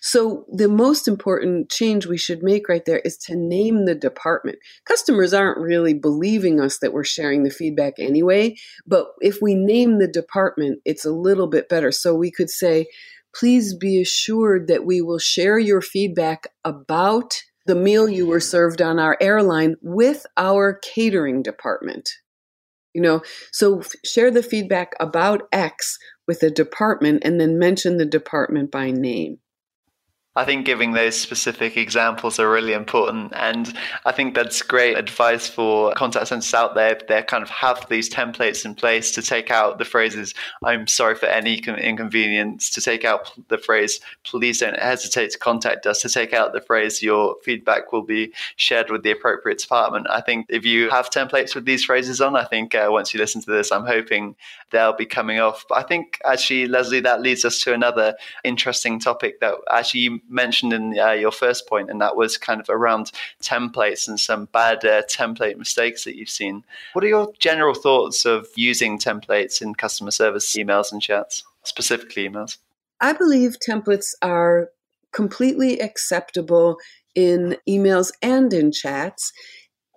So, 0.00 0.46
the 0.52 0.68
most 0.68 1.06
important 1.06 1.70
change 1.70 2.06
we 2.06 2.18
should 2.18 2.42
make 2.42 2.68
right 2.68 2.84
there 2.84 3.00
is 3.00 3.16
to 3.18 3.36
name 3.36 3.86
the 3.86 3.94
department. 3.94 4.58
Customers 4.84 5.32
aren't 5.32 5.58
really 5.58 5.94
believing 5.94 6.60
us 6.60 6.78
that 6.78 6.92
we're 6.92 7.04
sharing 7.04 7.42
the 7.42 7.50
feedback 7.50 7.94
anyway, 7.98 8.56
but 8.86 9.08
if 9.20 9.38
we 9.40 9.54
name 9.54 9.98
the 9.98 10.08
department, 10.08 10.80
it's 10.84 11.04
a 11.04 11.12
little 11.12 11.48
bit 11.48 11.68
better. 11.68 11.92
So, 11.92 12.14
we 12.14 12.30
could 12.30 12.50
say, 12.50 12.86
please 13.34 13.76
be 13.76 14.00
assured 14.00 14.68
that 14.68 14.84
we 14.84 15.00
will 15.00 15.18
share 15.18 15.58
your 15.58 15.80
feedback 15.80 16.48
about 16.64 17.42
the 17.66 17.74
meal 17.74 18.08
you 18.08 18.26
were 18.26 18.40
served 18.40 18.82
on 18.82 18.98
our 18.98 19.16
airline 19.20 19.76
with 19.82 20.26
our 20.36 20.74
catering 20.74 21.42
department. 21.42 22.10
You 22.92 23.02
know, 23.02 23.22
so 23.52 23.82
share 24.04 24.30
the 24.30 24.42
feedback 24.42 24.92
about 25.00 25.42
X 25.52 25.98
with 26.28 26.40
the 26.40 26.50
department 26.50 27.22
and 27.24 27.40
then 27.40 27.58
mention 27.58 27.96
the 27.96 28.06
department 28.06 28.70
by 28.70 28.90
name. 28.90 29.38
I 30.36 30.44
think 30.44 30.66
giving 30.66 30.92
those 30.92 31.16
specific 31.16 31.76
examples 31.76 32.40
are 32.40 32.50
really 32.50 32.72
important. 32.72 33.32
And 33.36 33.72
I 34.04 34.10
think 34.10 34.34
that's 34.34 34.62
great 34.62 34.98
advice 34.98 35.48
for 35.48 35.92
contact 35.94 36.26
centers 36.26 36.52
out 36.52 36.74
there. 36.74 37.00
They 37.06 37.22
kind 37.22 37.44
of 37.44 37.50
have 37.50 37.88
these 37.88 38.10
templates 38.10 38.64
in 38.64 38.74
place 38.74 39.12
to 39.12 39.22
take 39.22 39.52
out 39.52 39.78
the 39.78 39.84
phrases, 39.84 40.34
I'm 40.64 40.88
sorry 40.88 41.14
for 41.14 41.26
any 41.26 41.58
inconvenience, 41.58 42.68
to 42.70 42.80
take 42.80 43.04
out 43.04 43.30
the 43.48 43.58
phrase, 43.58 44.00
please 44.24 44.58
don't 44.58 44.78
hesitate 44.78 45.30
to 45.30 45.38
contact 45.38 45.86
us, 45.86 46.02
to 46.02 46.08
take 46.08 46.32
out 46.32 46.52
the 46.52 46.60
phrase, 46.60 47.00
your 47.00 47.36
feedback 47.44 47.92
will 47.92 48.02
be 48.02 48.32
shared 48.56 48.90
with 48.90 49.04
the 49.04 49.12
appropriate 49.12 49.58
department. 49.58 50.08
I 50.10 50.20
think 50.20 50.46
if 50.48 50.64
you 50.64 50.90
have 50.90 51.10
templates 51.10 51.54
with 51.54 51.64
these 51.64 51.84
phrases 51.84 52.20
on, 52.20 52.34
I 52.34 52.44
think 52.44 52.74
uh, 52.74 52.88
once 52.90 53.14
you 53.14 53.20
listen 53.20 53.40
to 53.42 53.52
this, 53.52 53.70
I'm 53.70 53.86
hoping 53.86 54.34
they'll 54.72 54.96
be 54.96 55.06
coming 55.06 55.38
off. 55.38 55.64
But 55.68 55.78
I 55.78 55.82
think 55.84 56.18
actually, 56.24 56.66
Leslie, 56.66 57.00
that 57.00 57.20
leads 57.20 57.44
us 57.44 57.60
to 57.60 57.72
another 57.72 58.16
interesting 58.42 58.98
topic 58.98 59.38
that 59.38 59.54
actually 59.70 60.22
mentioned 60.28 60.72
in 60.72 60.98
uh, 60.98 61.12
your 61.12 61.32
first 61.32 61.68
point, 61.68 61.90
and 61.90 62.00
that 62.00 62.16
was 62.16 62.36
kind 62.36 62.60
of 62.60 62.68
around 62.68 63.12
templates 63.42 64.08
and 64.08 64.18
some 64.18 64.46
bad 64.46 64.84
uh, 64.84 65.02
template 65.02 65.56
mistakes 65.56 66.04
that 66.04 66.16
you've 66.16 66.28
seen. 66.30 66.64
What 66.92 67.04
are 67.04 67.08
your 67.08 67.32
general 67.38 67.74
thoughts 67.74 68.24
of 68.24 68.46
using 68.56 68.98
templates 68.98 69.60
in 69.60 69.74
customer 69.74 70.10
service 70.10 70.54
emails 70.56 70.92
and 70.92 71.02
chats, 71.02 71.44
specifically 71.64 72.28
emails? 72.28 72.58
I 73.00 73.12
believe 73.12 73.56
templates 73.66 74.14
are 74.22 74.70
completely 75.12 75.78
acceptable 75.78 76.76
in 77.14 77.56
emails 77.68 78.12
and 78.22 78.52
in 78.52 78.72
chats 78.72 79.32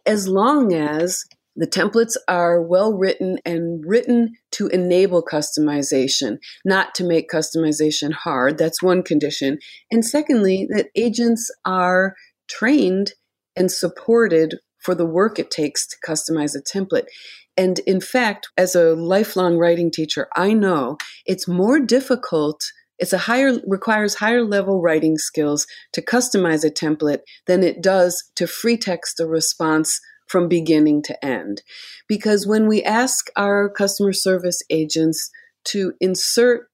as 0.06 0.28
long 0.28 0.74
as 0.74 1.26
the 1.58 1.68
templates 1.68 2.16
are 2.28 2.62
well 2.62 2.94
written 2.94 3.40
and 3.44 3.84
written 3.86 4.34
to 4.52 4.68
enable 4.68 5.24
customization, 5.24 6.38
not 6.64 6.94
to 6.96 7.04
make 7.04 7.30
customization 7.30 8.14
hard. 8.14 8.58
That's 8.58 8.84
one 8.84 9.02
condition. 9.02 9.58
And 9.92 10.06
secondly, 10.06 10.68
that 10.70 10.90
agents 10.96 11.52
are 11.66 12.16
trained 12.48 13.14
and 13.56 13.72
supported 13.72 14.60
for 14.80 14.94
the 14.94 15.06
work 15.06 15.40
it 15.40 15.50
takes 15.50 15.88
to 15.88 15.98
customize 16.08 16.56
a 16.56 16.62
template. 16.62 17.08
And 17.58 17.80
in 17.80 18.00
fact, 18.00 18.50
as 18.56 18.76
a 18.76 18.94
lifelong 18.94 19.58
writing 19.58 19.90
teacher, 19.90 20.28
I 20.36 20.54
know 20.54 20.98
it's 21.26 21.48
more 21.48 21.80
difficult 21.80 22.62
it's 23.00 23.14
a 23.14 23.20
higher 23.20 23.60
requires 23.68 24.16
higher 24.16 24.44
level 24.44 24.82
writing 24.82 25.20
skills 25.20 25.68
to 25.94 26.02
customize 26.02 26.66
a 26.66 26.72
template 26.72 27.20
than 27.46 27.62
it 27.62 27.82
does 27.82 28.32
to 28.36 28.48
free 28.48 28.76
text 28.76 29.20
a 29.20 29.28
response 29.28 30.02
from 30.28 30.48
beginning 30.48 31.02
to 31.04 31.26
end. 31.26 31.62
Because 32.08 32.46
when 32.46 32.68
we 32.68 32.84
ask 32.84 33.30
our 33.36 33.70
customer 33.70 34.14
service 34.14 34.62
agents 34.70 35.32
to 35.66 35.94
insert 36.00 36.68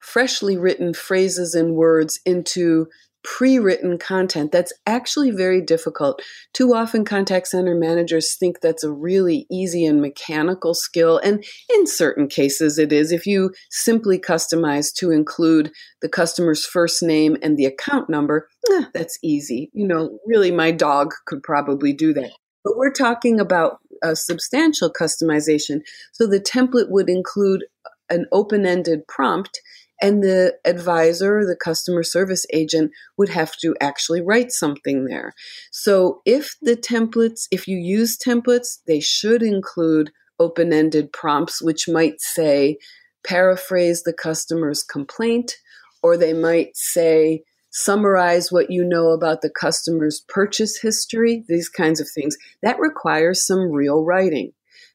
freshly 0.00 0.56
written 0.56 0.94
phrases 0.94 1.54
and 1.54 1.74
words 1.74 2.20
into 2.24 2.86
pre 3.26 3.58
written 3.58 3.98
content, 3.98 4.52
that's 4.52 4.72
actually 4.86 5.32
very 5.32 5.60
difficult. 5.60 6.22
Too 6.54 6.74
often, 6.74 7.04
contact 7.04 7.48
center 7.48 7.74
managers 7.74 8.36
think 8.36 8.60
that's 8.60 8.84
a 8.84 8.92
really 8.92 9.46
easy 9.50 9.84
and 9.84 10.00
mechanical 10.00 10.74
skill. 10.74 11.18
And 11.18 11.44
in 11.74 11.86
certain 11.88 12.28
cases, 12.28 12.78
it 12.78 12.92
is. 12.92 13.10
If 13.10 13.26
you 13.26 13.52
simply 13.70 14.18
customize 14.18 14.94
to 14.94 15.10
include 15.10 15.72
the 16.02 16.08
customer's 16.08 16.64
first 16.64 17.02
name 17.02 17.36
and 17.42 17.56
the 17.56 17.66
account 17.66 18.08
number, 18.08 18.48
eh, 18.70 18.84
that's 18.94 19.18
easy. 19.24 19.70
You 19.72 19.88
know, 19.88 20.18
really, 20.24 20.52
my 20.52 20.70
dog 20.70 21.12
could 21.26 21.42
probably 21.42 21.92
do 21.92 22.14
that. 22.14 22.30
But 22.66 22.76
we're 22.76 22.92
talking 22.92 23.38
about 23.38 23.78
a 24.02 24.16
substantial 24.16 24.92
customization. 24.92 25.82
So 26.10 26.26
the 26.26 26.40
template 26.40 26.90
would 26.90 27.08
include 27.08 27.64
an 28.10 28.26
open 28.32 28.66
ended 28.66 29.06
prompt, 29.06 29.60
and 30.02 30.20
the 30.20 30.54
advisor, 30.64 31.46
the 31.46 31.54
customer 31.56 32.02
service 32.02 32.44
agent, 32.52 32.90
would 33.16 33.28
have 33.28 33.56
to 33.58 33.76
actually 33.80 34.20
write 34.20 34.50
something 34.50 35.04
there. 35.04 35.32
So 35.70 36.22
if 36.24 36.56
the 36.60 36.76
templates, 36.76 37.46
if 37.52 37.68
you 37.68 37.78
use 37.78 38.18
templates, 38.18 38.80
they 38.88 38.98
should 38.98 39.44
include 39.44 40.10
open 40.40 40.72
ended 40.72 41.12
prompts, 41.12 41.62
which 41.62 41.88
might 41.88 42.20
say, 42.20 42.78
paraphrase 43.24 44.02
the 44.02 44.12
customer's 44.12 44.82
complaint, 44.82 45.54
or 46.02 46.16
they 46.16 46.32
might 46.32 46.76
say, 46.76 47.44
summarize 47.76 48.50
what 48.50 48.70
you 48.70 48.82
know 48.82 49.10
about 49.10 49.42
the 49.42 49.50
customer's 49.50 50.24
purchase 50.28 50.80
history, 50.80 51.44
these 51.46 51.68
kinds 51.68 52.00
of 52.00 52.08
things. 52.08 52.34
That 52.62 52.78
requires 52.78 53.46
some 53.46 53.70
real 53.70 54.02
writing. 54.02 54.52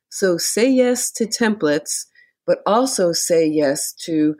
So 0.10 0.38
say 0.40 0.68
yes 0.68 1.12
to 1.12 1.26
templates, 1.26 2.06
but 2.48 2.58
also 2.66 3.12
say 3.14 3.46
yes 3.46 3.94
to 4.06 4.36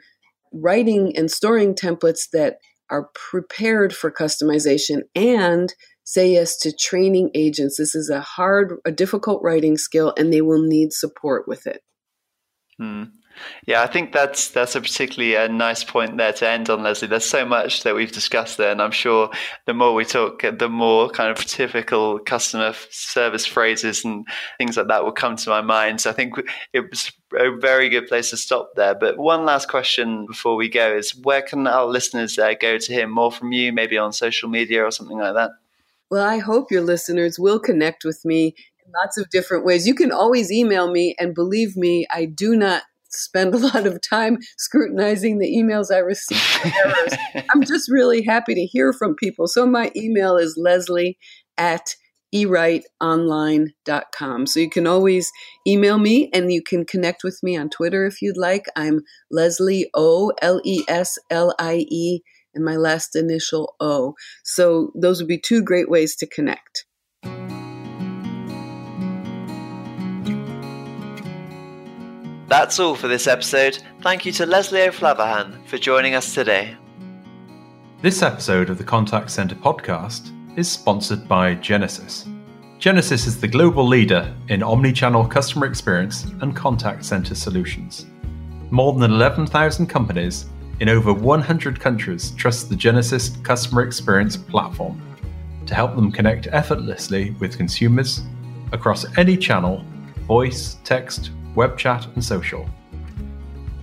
writing 0.52 1.16
and 1.16 1.30
storing 1.30 1.76
templates 1.76 2.32
that 2.34 2.58
are 2.90 3.10
prepared 3.14 3.94
for 3.96 4.12
customization 4.12 5.02
and 5.16 5.72
say 6.04 6.32
yes 6.32 6.58
to 6.58 6.76
training 6.76 7.30
agents. 7.36 7.78
This 7.78 7.94
is 7.94 8.10
a 8.10 8.22
hard, 8.22 8.74
a 8.86 8.92
difficult 8.92 9.44
writing 9.44 9.78
skill, 9.78 10.16
and 10.18 10.34
they 10.34 10.42
will 10.42 10.64
need 10.64 10.94
support 10.94 11.48
with 11.48 11.68
it. 11.68 11.82
Hmm. 12.80 13.04
Yeah, 13.68 13.84
I 13.84 13.88
think 13.88 14.12
that's 14.12 14.50
that's 14.50 14.76
a 14.76 14.82
particularly 14.82 15.36
a 15.36 15.46
uh, 15.46 15.48
nice 15.48 15.84
point 15.84 16.18
there 16.18 16.34
to 16.34 16.48
end 16.48 16.70
on, 16.70 16.84
Leslie. 16.84 17.08
There's 17.08 17.26
so 17.26 17.46
much 17.46 17.84
that 17.84 17.96
we've 17.96 18.12
discussed 18.12 18.58
there, 18.58 18.72
and 18.72 18.82
I'm 18.82 18.92
sure 18.92 19.30
the 19.66 19.74
more 19.74 19.94
we 19.94 20.06
talk, 20.06 20.42
the 20.42 20.70
more 20.70 21.10
kind 21.10 21.30
of 21.30 21.44
typical 21.46 22.20
customer 22.20 22.74
service 22.90 23.46
phrases 23.46 24.04
and 24.04 24.26
things 24.58 24.78
like 24.78 24.88
that 24.88 25.04
will 25.04 25.12
come 25.12 25.36
to 25.36 25.50
my 25.50 25.62
mind. 25.62 26.02
So 26.02 26.10
I 26.10 26.14
think 26.14 26.34
it 26.74 26.90
was 26.90 27.12
a 27.38 27.56
very 27.58 27.90
good 27.90 28.08
place 28.08 28.32
to 28.32 28.38
stop 28.38 28.72
there. 28.76 28.96
But 28.96 29.18
one 29.18 29.46
last 29.46 29.70
question 29.70 30.26
before 30.26 30.56
we 30.56 30.70
go 30.70 30.96
is: 30.96 31.16
Where 31.16 31.42
can 31.42 31.68
our 31.68 31.86
listeners 31.86 32.38
uh, 32.38 32.54
go 32.60 32.78
to 32.78 32.94
hear 32.94 33.08
more 33.08 33.32
from 33.32 33.52
you? 33.52 33.72
Maybe 33.72 33.98
on 33.98 34.14
social 34.14 34.50
media 34.50 34.84
or 34.84 34.92
something 34.92 35.18
like 35.18 35.36
that. 35.36 35.52
Well, 36.10 36.28
I 36.28 36.40
hope 36.40 36.72
your 36.72 36.82
listeners 36.82 37.40
will 37.40 37.60
connect 37.60 38.04
with 38.04 38.26
me 38.26 38.48
in 38.86 38.92
lots 38.94 39.18
of 39.18 39.30
different 39.30 39.64
ways. 39.64 39.88
You 39.88 39.96
can 39.96 40.12
always 40.12 40.52
email 40.52 40.92
me, 40.92 41.16
and 41.20 41.34
believe 41.34 41.78
me, 41.78 42.06
I 42.12 42.26
do 42.26 42.56
not 42.56 42.84
spend 43.12 43.54
a 43.54 43.58
lot 43.60 43.86
of 43.86 44.00
time 44.08 44.38
scrutinizing 44.58 45.40
the 45.40 45.52
emails 45.52 45.94
I 45.94 45.98
receive 46.00 46.42
errors. 46.64 47.14
I'm 47.54 47.64
just 47.64 47.92
really 47.92 48.24
happy 48.24 48.56
to 48.56 48.66
hear 48.66 48.94
from 48.94 49.16
people. 49.16 49.48
So 49.48 49.66
my 49.66 49.92
email 49.96 50.38
is 50.38 50.58
leslie 50.58 51.18
at 51.58 51.96
ewriteonline.com. 52.34 54.48
So 54.48 54.62
you 54.62 54.70
can 54.70 54.88
always 54.88 55.30
email 55.68 55.98
me 55.98 56.30
and 56.34 56.50
you 56.52 56.64
can 56.64 56.86
connect 56.86 57.24
with 57.24 57.40
me 57.44 57.56
on 57.58 57.70
Twitter 57.70 58.06
if 58.06 58.22
you'd 58.22 58.38
like. 58.38 58.66
I'm 58.76 59.02
Leslie 59.30 59.90
O, 59.94 60.32
L 60.42 60.62
E 60.64 60.84
S 60.88 61.18
L 61.30 61.54
I 61.60 61.86
E, 61.90 62.22
and 62.54 62.64
my 62.64 62.78
last 62.78 63.16
initial 63.16 63.76
O. 63.80 64.14
So 64.44 64.92
those 64.96 65.20
would 65.20 65.28
be 65.28 65.40
two 65.40 65.62
great 65.62 65.90
ways 65.90 66.16
to 66.18 66.28
connect. 66.28 66.86
That's 72.52 72.82
all 72.82 72.96
for 72.96 73.08
this 73.08 73.28
episode. 73.28 73.82
Thank 74.02 74.26
you 74.26 74.34
to 74.34 74.46
Leslie 74.46 74.82
O'Flahavan 74.82 75.66
for 75.68 75.78
joining 75.78 76.16
us 76.16 76.34
today. 76.34 76.76
This 78.02 78.22
episode 78.22 78.70
of 78.70 78.78
the 78.78 78.84
Contact 78.84 79.32
Center 79.32 79.56
podcast 79.56 80.34
is 80.58 80.70
sponsored 80.70 81.30
by 81.30 81.56
Genesys. 81.56 82.28
Genesys 82.78 83.26
is 83.26 83.40
the 83.40 83.48
global 83.48 83.88
leader 83.88 84.36
in 84.50 84.64
omni-channel 84.64 85.28
customer 85.28 85.66
experience 85.66 86.26
and 86.42 86.54
contact 86.54 87.06
center 87.06 87.36
solutions. 87.36 88.08
More 88.70 88.92
than 89.00 89.12
11,000 89.12 89.88
companies 89.88 90.48
in 90.82 90.90
over 90.90 91.14
100 91.14 91.80
countries 91.80 92.32
trust 92.32 92.68
the 92.68 92.76
Genesys 92.76 93.42
customer 93.46 93.84
experience 93.84 94.36
platform 94.36 95.02
to 95.68 95.74
help 95.74 95.96
them 95.96 96.12
connect 96.12 96.48
effortlessly 96.48 97.32
with 97.40 97.56
consumers 97.56 98.24
across 98.74 99.06
any 99.18 99.38
channel 99.38 99.86
voice, 100.28 100.76
text, 100.84 101.32
web 101.56 101.78
chat, 101.78 102.08
and 102.16 102.24
social. 102.24 102.70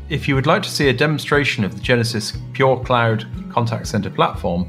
If 0.08 0.26
you 0.26 0.34
would 0.34 0.46
like 0.46 0.62
to 0.62 0.70
see 0.70 0.88
a 0.88 0.92
demonstration 0.92 1.64
of 1.64 1.74
the 1.74 1.80
Genesys 1.80 2.38
Pure 2.54 2.84
Cloud 2.84 3.26
Contact 3.50 3.86
Center 3.86 4.10
platform, 4.10 4.66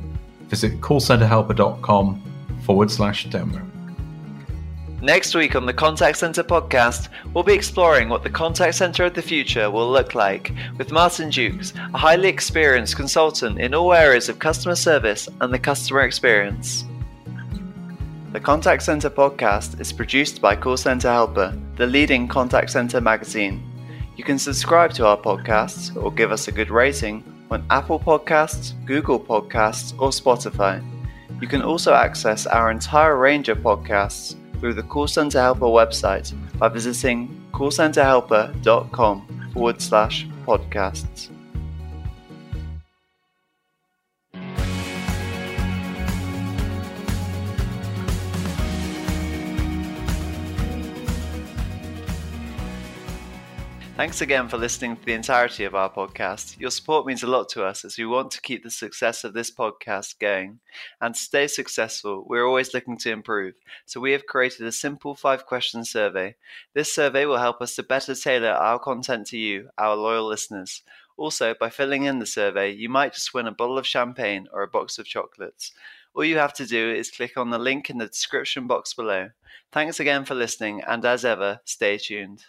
visit 0.47 0.81
callcenterhelper.com 0.81 2.21
forward 2.63 2.91
slash 2.91 3.25
demo. 3.29 3.61
Next 5.01 5.33
week 5.33 5.55
on 5.55 5.65
the 5.65 5.73
Contact 5.73 6.17
Center 6.17 6.43
podcast, 6.43 7.07
we'll 7.33 7.45
be 7.45 7.53
exploring 7.53 8.09
what 8.09 8.21
the 8.21 8.29
contact 8.29 8.75
center 8.75 9.05
of 9.05 9.13
the 9.13 9.21
future 9.21 9.71
will 9.71 9.89
look 9.89 10.13
like 10.13 10.51
with 10.77 10.91
Martin 10.91 11.29
Dukes, 11.29 11.73
a 11.93 11.97
highly 11.97 12.27
experienced 12.27 12.97
consultant 12.97 13.61
in 13.61 13.73
all 13.73 13.93
areas 13.93 14.27
of 14.27 14.39
customer 14.39 14.75
service 14.75 15.29
and 15.39 15.53
the 15.53 15.59
customer 15.59 16.01
experience. 16.01 16.83
The 18.31 18.39
Contact 18.39 18.83
Center 18.83 19.09
podcast 19.09 19.81
is 19.81 19.91
produced 19.91 20.39
by 20.39 20.55
Call 20.55 20.77
Centre 20.77 21.07
Helper, 21.07 21.59
the 21.77 21.87
leading 21.87 22.27
contact 22.27 22.69
center 22.69 23.01
magazine. 23.01 23.63
You 24.17 24.23
can 24.23 24.37
subscribe 24.37 24.93
to 24.93 25.07
our 25.07 25.17
podcasts 25.17 25.99
or 25.99 26.11
give 26.11 26.31
us 26.31 26.47
a 26.47 26.51
good 26.51 26.69
rating 26.69 27.23
on 27.49 27.65
Apple 27.71 27.99
Podcasts, 27.99 28.73
Google 28.85 29.19
Podcasts, 29.19 29.99
or 29.99 30.09
Spotify. 30.09 30.79
You 31.41 31.47
can 31.47 31.63
also 31.63 31.95
access 31.95 32.45
our 32.45 32.69
entire 32.69 33.17
range 33.17 33.49
of 33.49 33.57
podcasts 33.57 34.35
through 34.59 34.75
the 34.75 34.83
Call 34.83 35.07
Centre 35.07 35.41
Helper 35.41 35.61
website 35.61 36.31
by 36.59 36.67
visiting 36.67 37.49
callcentrehelper.com 37.51 39.49
forward 39.55 39.81
slash 39.81 40.27
podcasts. 40.45 41.29
Thanks 53.99 54.21
again 54.21 54.47
for 54.47 54.57
listening 54.57 54.95
to 54.95 55.03
the 55.03 55.11
entirety 55.11 55.65
of 55.65 55.75
our 55.75 55.89
podcast. 55.91 56.57
Your 56.57 56.71
support 56.71 57.05
means 57.05 57.21
a 57.21 57.27
lot 57.27 57.49
to 57.49 57.65
us 57.65 57.83
as 57.83 57.97
we 57.97 58.05
want 58.05 58.31
to 58.31 58.39
keep 58.39 58.63
the 58.63 58.71
success 58.71 59.25
of 59.25 59.33
this 59.33 59.51
podcast 59.51 60.19
going. 60.19 60.61
And 61.01 61.13
to 61.13 61.21
stay 61.21 61.47
successful, 61.47 62.25
we're 62.25 62.47
always 62.47 62.73
looking 62.73 62.97
to 62.99 63.11
improve. 63.11 63.55
So 63.85 63.99
we 63.99 64.13
have 64.13 64.25
created 64.25 64.65
a 64.65 64.71
simple 64.71 65.15
five 65.15 65.45
question 65.45 65.83
survey. 65.83 66.37
This 66.73 66.95
survey 66.95 67.25
will 67.25 67.39
help 67.39 67.61
us 67.61 67.75
to 67.75 67.83
better 67.83 68.15
tailor 68.15 68.51
our 68.51 68.79
content 68.79 69.27
to 69.27 69.37
you, 69.37 69.67
our 69.77 69.97
loyal 69.97 70.27
listeners. 70.27 70.81
Also, 71.17 71.53
by 71.59 71.69
filling 71.69 72.03
in 72.03 72.19
the 72.19 72.25
survey, 72.25 72.71
you 72.71 72.87
might 72.87 73.15
just 73.15 73.33
win 73.33 73.47
a 73.47 73.51
bottle 73.51 73.77
of 73.77 73.85
champagne 73.85 74.47
or 74.53 74.61
a 74.61 74.67
box 74.69 74.97
of 74.97 75.07
chocolates. 75.07 75.73
All 76.13 76.23
you 76.23 76.37
have 76.37 76.53
to 76.53 76.65
do 76.65 76.89
is 76.89 77.11
click 77.11 77.35
on 77.35 77.49
the 77.49 77.59
link 77.59 77.89
in 77.89 77.97
the 77.97 78.07
description 78.07 78.65
box 78.65 78.93
below. 78.93 79.31
Thanks 79.73 79.99
again 79.99 80.23
for 80.23 80.35
listening, 80.35 80.81
and 80.87 81.03
as 81.03 81.25
ever, 81.25 81.59
stay 81.65 81.97
tuned. 81.97 82.45